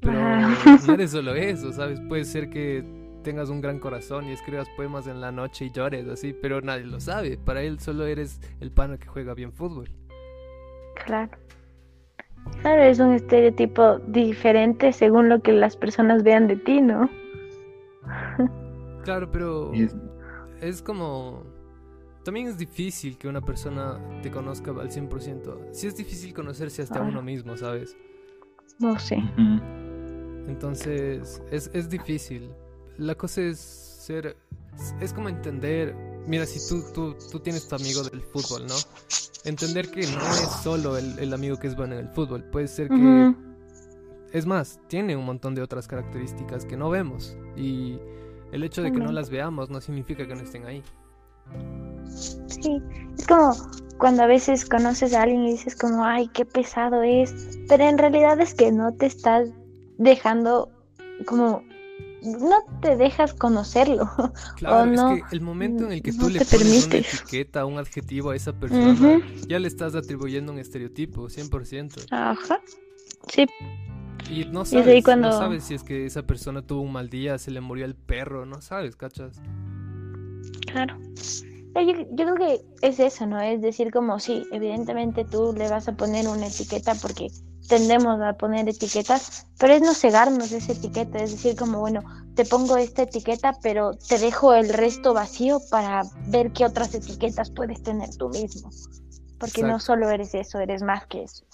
[0.00, 2.00] Pero no eres solo eso, ¿sabes?
[2.08, 2.84] Puede ser que
[3.24, 6.84] tengas un gran corazón y escribas poemas en la noche y llores así, pero nadie
[6.84, 7.38] lo sabe.
[7.38, 9.90] Para él solo eres el pana que juega bien fútbol.
[11.04, 11.36] Claro.
[12.62, 17.10] Claro, es un estereotipo diferente según lo que las personas vean de ti, ¿no?
[19.04, 19.72] Claro, pero
[20.60, 21.42] es como...
[22.24, 25.72] También es difícil que una persona te conozca al 100%.
[25.72, 27.94] Sí es difícil conocerse hasta uno mismo, ¿sabes?
[28.80, 29.22] No sé.
[30.48, 32.50] Entonces, es, es difícil.
[32.96, 34.36] La cosa es ser...
[35.00, 35.94] Es como entender...
[36.26, 38.74] Mira, si tú, tú, tú tienes tu amigo del fútbol, ¿no?
[39.44, 42.88] entender que no es solo el, amigo que es bueno en el fútbol, puede ser
[42.88, 43.34] que...
[44.32, 47.98] Es más, tiene un montón de otras características que no vemos y
[48.50, 50.82] el hecho de que no las veamos no significa que no estén ahí.
[52.48, 52.82] Sí,
[53.16, 53.54] es como
[53.98, 57.32] cuando a veces conoces a alguien y dices como, ay, qué pesado es,
[57.68, 59.50] pero en realidad es que no te estás
[59.98, 60.68] dejando
[61.26, 61.62] como
[62.24, 64.10] no te dejas conocerlo.
[64.56, 68.30] Claro, es que el momento en el que tú le pones una etiqueta, un adjetivo
[68.30, 72.06] a esa persona, ya le estás atribuyendo un estereotipo, 100%.
[72.10, 72.60] Ajá.
[73.28, 73.46] Sí.
[74.30, 77.50] Y no sabes, no sabes si es que esa persona tuvo un mal día, se
[77.50, 79.40] le murió el perro, no sabes, ¿cachas?
[80.66, 80.98] Claro.
[81.74, 83.40] Yo, yo, creo que es eso, ¿no?
[83.40, 87.28] Es decir, como sí, evidentemente tú le vas a poner una etiqueta porque
[87.68, 92.02] tendemos a poner etiquetas, pero es no cegarnos de esa etiqueta, es decir, como, bueno,
[92.34, 97.50] te pongo esta etiqueta, pero te dejo el resto vacío para ver qué otras etiquetas
[97.50, 98.70] puedes tener tú mismo,
[99.38, 101.44] porque no solo eres eso, eres más que eso.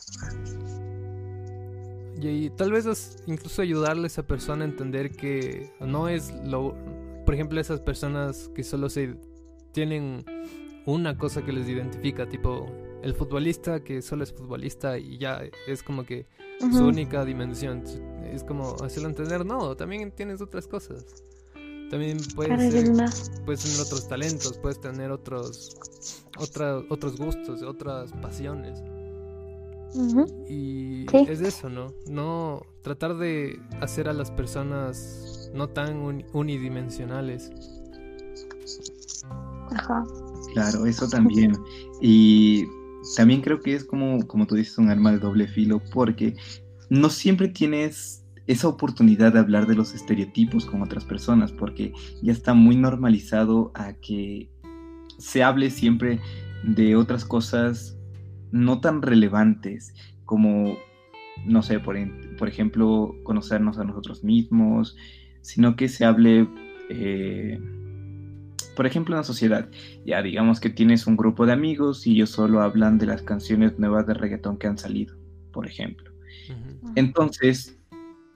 [2.23, 6.75] Y, tal vez incluso ayudarle a esa persona a entender que no es lo,
[7.25, 9.17] por ejemplo, esas personas que solo se
[9.73, 10.25] tienen
[10.85, 12.67] una cosa que les identifica, tipo
[13.03, 16.27] el futbolista que solo es futbolista y ya es como que
[16.61, 17.83] su única dimensión.
[18.25, 21.05] Es como hacerlo entender, no, también tienes otras cosas.
[21.91, 25.77] También puedes, puedes tener otros talentos, puedes tener otros,
[26.37, 28.81] otros gustos, otras pasiones.
[30.49, 31.93] Y es eso, ¿no?
[32.09, 37.51] No tratar de hacer a las personas no tan unidimensionales.
[39.73, 40.05] Ajá.
[40.53, 41.53] Claro, eso también.
[42.01, 42.69] Y
[43.17, 46.37] también creo que es como, como tú dices, un arma de doble filo, porque
[46.89, 51.93] no siempre tienes esa oportunidad de hablar de los estereotipos con otras personas, porque
[52.23, 54.51] ya está muy normalizado a que
[55.19, 56.21] se hable siempre
[56.65, 57.97] de otras cosas
[58.51, 59.95] no tan relevantes
[60.25, 60.77] como,
[61.47, 61.97] no sé, por,
[62.37, 64.97] por ejemplo, conocernos a nosotros mismos,
[65.41, 66.49] sino que se hable...
[66.91, 67.59] Eh,
[68.77, 69.69] por ejemplo, en la sociedad,
[70.05, 73.79] ya digamos que tienes un grupo de amigos y ellos solo hablan de las canciones
[73.79, 75.17] nuevas de reggaetón que han salido,
[75.53, 76.11] por ejemplo.
[76.97, 77.79] Entonces,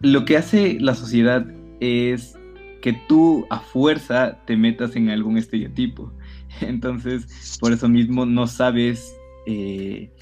[0.00, 1.46] lo que hace la sociedad
[1.80, 2.36] es
[2.82, 6.12] que tú a fuerza te metas en algún estereotipo.
[6.60, 9.16] Entonces, por eso mismo no sabes,
[9.46, 10.12] eh,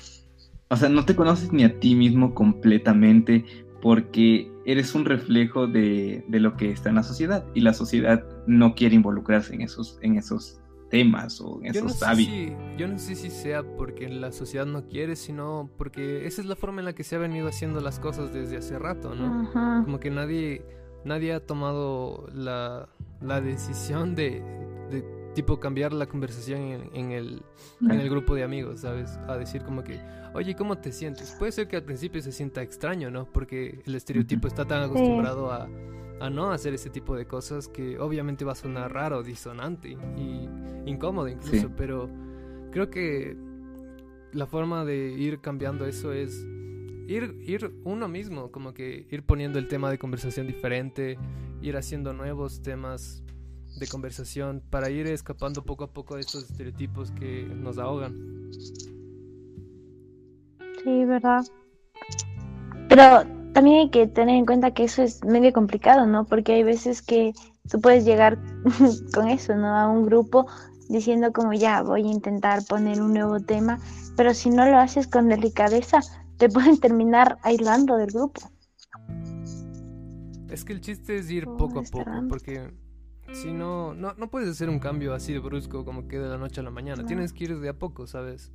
[0.69, 3.45] o sea, no te conoces ni a ti mismo completamente
[3.81, 8.75] porque eres un reflejo de, lo que está en la sociedad y la sociedad no
[8.75, 10.61] quiere involucrarse en esos, en esos
[10.91, 12.55] temas o en esos hábitos.
[12.77, 16.57] yo no sé si sea porque la sociedad no quiere, sino porque esa es la
[16.57, 19.51] forma en la que se ha venido haciendo las cosas desde hace rato, ¿no?
[19.85, 20.65] Como que nadie,
[21.05, 22.89] nadie ha tomado la,
[23.23, 24.43] la decisión de,
[24.91, 27.43] de tipo cambiar la conversación en, el,
[27.81, 29.19] en el grupo de amigos, ¿sabes?
[29.29, 30.01] A decir como que,
[30.35, 31.35] oye, ¿cómo te sientes?
[31.39, 33.25] Puede ser que al principio se sienta extraño, ¿no?
[33.25, 35.69] Porque el estereotipo está tan acostumbrado a,
[36.21, 40.49] a no hacer ese tipo de cosas que obviamente va a sonar raro, disonante y
[40.87, 42.09] incómodo incluso, pero
[42.71, 43.37] creo que
[44.33, 46.47] la forma de ir cambiando eso es
[47.09, 51.19] ir, ir uno mismo, como que ir poniendo el tema de conversación diferente,
[51.61, 53.23] ir haciendo nuevos temas
[53.77, 58.51] de conversación para ir escapando poco a poco de estos estereotipos que nos ahogan.
[60.85, 61.45] Sí, verdad.
[62.89, 66.25] Pero también hay que tener en cuenta que eso es medio complicado, ¿no?
[66.25, 67.33] Porque hay veces que
[67.71, 68.39] tú puedes llegar
[69.15, 69.69] con eso, ¿no?
[69.69, 70.47] A un grupo
[70.89, 73.79] diciendo como ya voy a intentar poner un nuevo tema,
[74.17, 76.01] pero si no lo haces con delicadeza,
[76.37, 78.41] te pueden terminar aislando del grupo.
[80.49, 82.71] Es que el chiste es ir poco a poco, porque
[83.33, 86.39] si no, no, no puedes hacer un cambio así de brusco como que de la
[86.39, 87.05] noche a la mañana.
[87.05, 88.53] Tienes que ir de a poco, ¿sabes?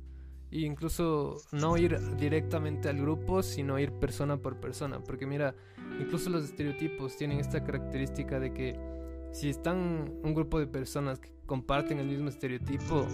[0.50, 5.00] Y incluso no ir directamente al grupo, sino ir persona por persona.
[5.00, 5.54] Porque mira,
[6.00, 8.78] incluso los estereotipos tienen esta característica de que
[9.32, 13.06] si están un grupo de personas que comparten el mismo estereotipo,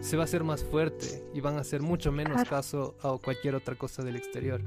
[0.00, 3.54] se va a hacer más fuerte y van a hacer mucho menos caso a cualquier
[3.54, 4.62] otra cosa del exterior.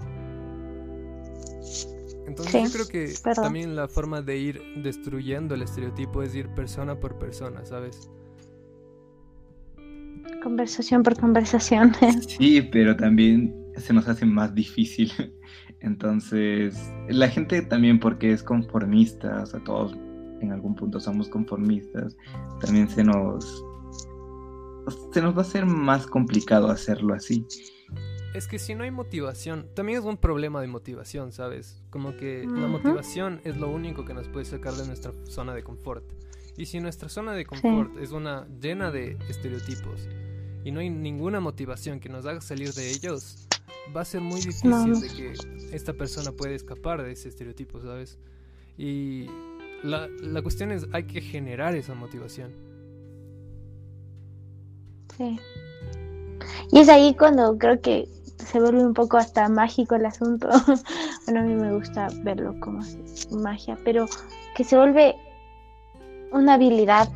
[2.27, 6.99] Entonces yo creo que también la forma de ir destruyendo el estereotipo es ir persona
[6.99, 8.09] por persona, ¿sabes?
[10.41, 11.93] Conversación por conversación.
[12.27, 15.11] Sí, pero también se nos hace más difícil.
[15.81, 19.97] Entonces, la gente también porque es conformista, o sea, todos
[20.39, 22.15] en algún punto somos conformistas,
[22.61, 23.65] también se nos
[25.13, 27.45] se nos va a hacer más complicado hacerlo así.
[28.33, 31.83] Es que si no hay motivación, también es un problema de motivación, ¿sabes?
[31.91, 35.63] Como que la motivación es lo único que nos puede sacar de nuestra zona de
[35.63, 36.03] confort.
[36.57, 40.07] Y si nuestra zona de confort es una llena de estereotipos
[40.63, 43.47] y no hay ninguna motivación que nos haga salir de ellos,
[43.95, 45.33] va a ser muy difícil de que
[45.75, 48.17] esta persona pueda escapar de ese estereotipo, ¿sabes?
[48.77, 49.27] Y
[49.83, 52.51] la, la cuestión es, hay que generar esa motivación.
[55.17, 55.39] Sí.
[56.71, 58.07] Y es ahí cuando creo que
[58.53, 60.47] se vuelve un poco hasta mágico el asunto.
[61.25, 62.81] bueno, a mí me gusta verlo como
[63.31, 64.05] magia, pero
[64.55, 65.15] que se vuelve
[66.31, 67.09] una habilidad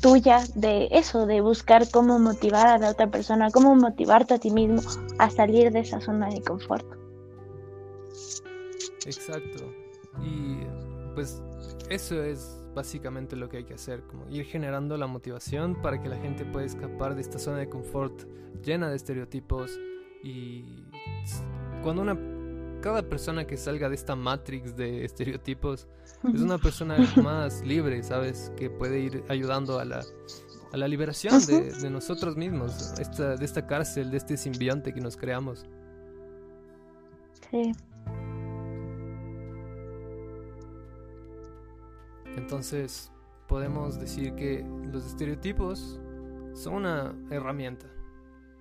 [0.00, 4.52] tuya de eso, de buscar cómo motivar a la otra persona, cómo motivarte a ti
[4.52, 4.80] mismo
[5.18, 6.86] a salir de esa zona de confort.
[9.06, 9.64] Exacto.
[10.22, 10.60] Y
[11.16, 11.42] pues
[11.90, 16.08] eso es básicamente lo que hay que hacer, como ir generando la motivación para que
[16.08, 18.22] la gente pueda escapar de esta zona de confort
[18.62, 19.78] llena de estereotipos
[20.24, 20.64] y
[21.82, 22.18] cuando una
[22.80, 25.88] cada persona que salga de esta matrix de estereotipos
[26.34, 28.52] es una persona más libre, ¿sabes?
[28.58, 30.02] Que puede ir ayudando a la,
[30.70, 35.00] a la liberación de, de nosotros mismos, esta, de esta cárcel, de este simbionte que
[35.00, 35.64] nos creamos.
[37.50, 37.72] Sí.
[42.36, 43.10] Entonces,
[43.48, 44.62] podemos decir que
[44.92, 45.98] los estereotipos
[46.52, 47.93] son una herramienta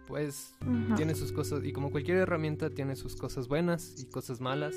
[0.08, 0.54] pues
[0.96, 4.76] tiene sus cosas, y como cualquier herramienta tiene sus cosas buenas y cosas malas.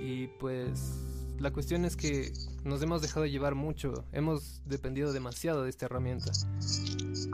[0.00, 0.94] Y pues
[1.38, 2.32] la cuestión es que
[2.64, 6.32] nos hemos dejado llevar mucho, hemos dependido demasiado de esta herramienta.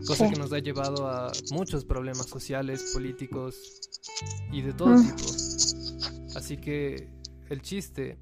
[0.06, 3.80] Cosa que nos ha llevado a muchos problemas sociales, políticos
[4.52, 5.24] y de todo tipo.
[6.36, 7.08] Así que
[7.48, 8.18] el chiste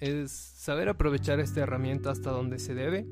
[0.00, 3.06] es saber aprovechar esta herramienta hasta donde se debe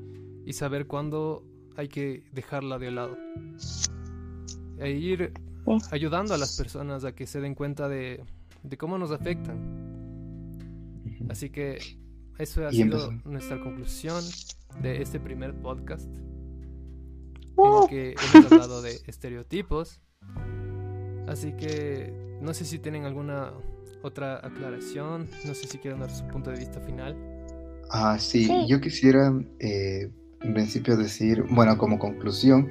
[0.45, 1.45] y saber cuándo
[1.75, 3.17] hay que dejarla de lado
[4.79, 5.33] e ir
[5.91, 8.23] ayudando a las personas a que se den cuenta de,
[8.77, 9.81] cómo nos afectan.
[11.29, 11.77] Así que
[12.37, 14.23] eso ha sido nuestra conclusión
[14.81, 16.09] de este primer podcast
[17.57, 20.01] en el que hemos hablado de estereotipos.
[21.27, 22.11] Así que
[22.41, 23.53] no sé si tienen alguna
[24.01, 27.15] otra aclaración, no sé si quieren dar su punto de vista final.
[27.89, 30.09] Ah, sí, yo quisiera eh,
[30.41, 32.69] en principio decir, bueno, como conclusión,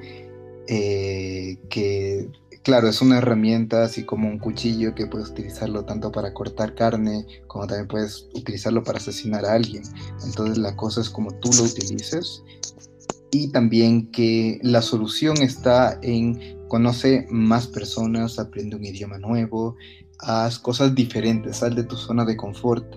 [0.67, 2.29] eh, que
[2.63, 7.25] claro, es una herramienta así como un cuchillo que puedes utilizarlo tanto para cortar carne
[7.47, 9.83] como también puedes utilizarlo para asesinar a alguien.
[10.25, 12.41] Entonces la cosa es como tú lo utilices
[13.31, 19.75] y también que la solución está en conoce más personas, aprende un idioma nuevo,
[20.19, 22.95] haz cosas diferentes, sal de tu zona de confort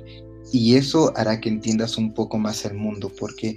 [0.53, 3.57] y eso hará que entiendas un poco más el mundo porque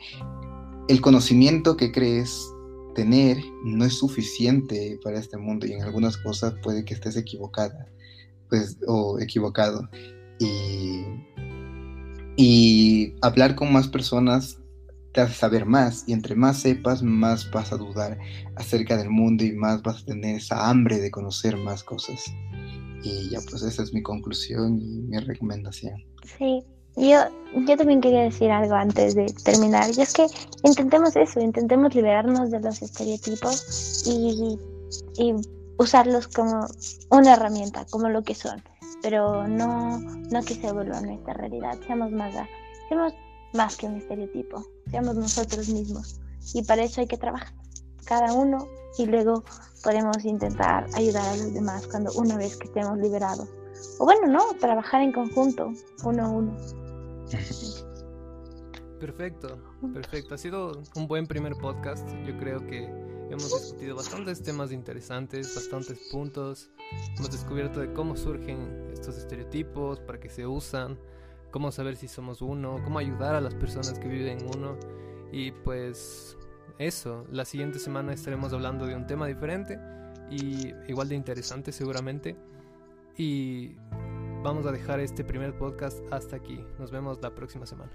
[0.88, 2.51] el conocimiento que crees
[2.99, 7.87] tener no es suficiente para este mundo y en algunas cosas puede que estés equivocada
[8.49, 9.87] pues, o equivocado.
[10.37, 11.05] Y,
[12.35, 14.57] y hablar con más personas
[15.13, 18.17] te hace saber más y entre más sepas, más vas a dudar
[18.57, 22.25] acerca del mundo y más vas a tener esa hambre de conocer más cosas.
[23.01, 26.03] Y ya pues esa es mi conclusión y mi recomendación.
[26.37, 26.65] Sí,
[26.99, 27.19] yo,
[27.67, 29.89] yo también quería decir algo antes de terminar.
[29.95, 30.27] Y es que
[30.63, 34.57] intentemos eso, intentemos liberarnos de los estereotipos y,
[35.77, 36.67] usarlos como
[37.09, 38.61] una herramienta, como lo que son.
[39.01, 41.77] Pero no, no que se vuelva nuestra realidad.
[41.87, 42.35] Seamos más,
[42.89, 43.13] seamos
[43.53, 44.65] más que un estereotipo.
[44.91, 46.19] Seamos nosotros mismos.
[46.53, 47.53] Y para eso hay que trabajar.
[48.05, 49.43] cada uno y luego
[49.83, 53.47] podemos intentar ayudar a los demás cuando una vez que estemos liberados.
[53.99, 55.71] O bueno, no, trabajar en conjunto,
[56.03, 56.57] uno a uno.
[58.99, 59.57] Perfecto,
[59.93, 60.36] perfecto.
[60.36, 62.07] Ha sido un buen primer podcast.
[62.25, 62.84] Yo creo que
[63.30, 66.69] hemos discutido bastantes temas interesantes, bastantes puntos.
[67.17, 70.99] Hemos descubierto de cómo surgen estos estereotipos, para qué se usan,
[71.49, 74.77] cómo saber si somos uno, cómo ayudar a las personas que viven uno.
[75.32, 76.38] Y pues
[76.77, 79.80] eso, la siguiente semana estaremos hablando de un tema diferente
[80.30, 82.36] y igual de interesante seguramente.
[83.17, 83.75] Y
[84.43, 86.63] vamos a dejar este primer podcast hasta aquí.
[86.77, 87.91] Nos vemos la próxima semana.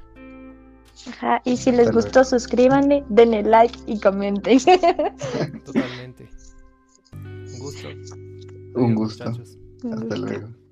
[1.09, 4.59] Ajá, y si les gustó, suscríbanle, denle like y comenten.
[5.65, 6.29] Totalmente.
[7.13, 7.89] Un gusto.
[8.75, 9.25] Un gusto.
[9.25, 10.64] Hasta luego.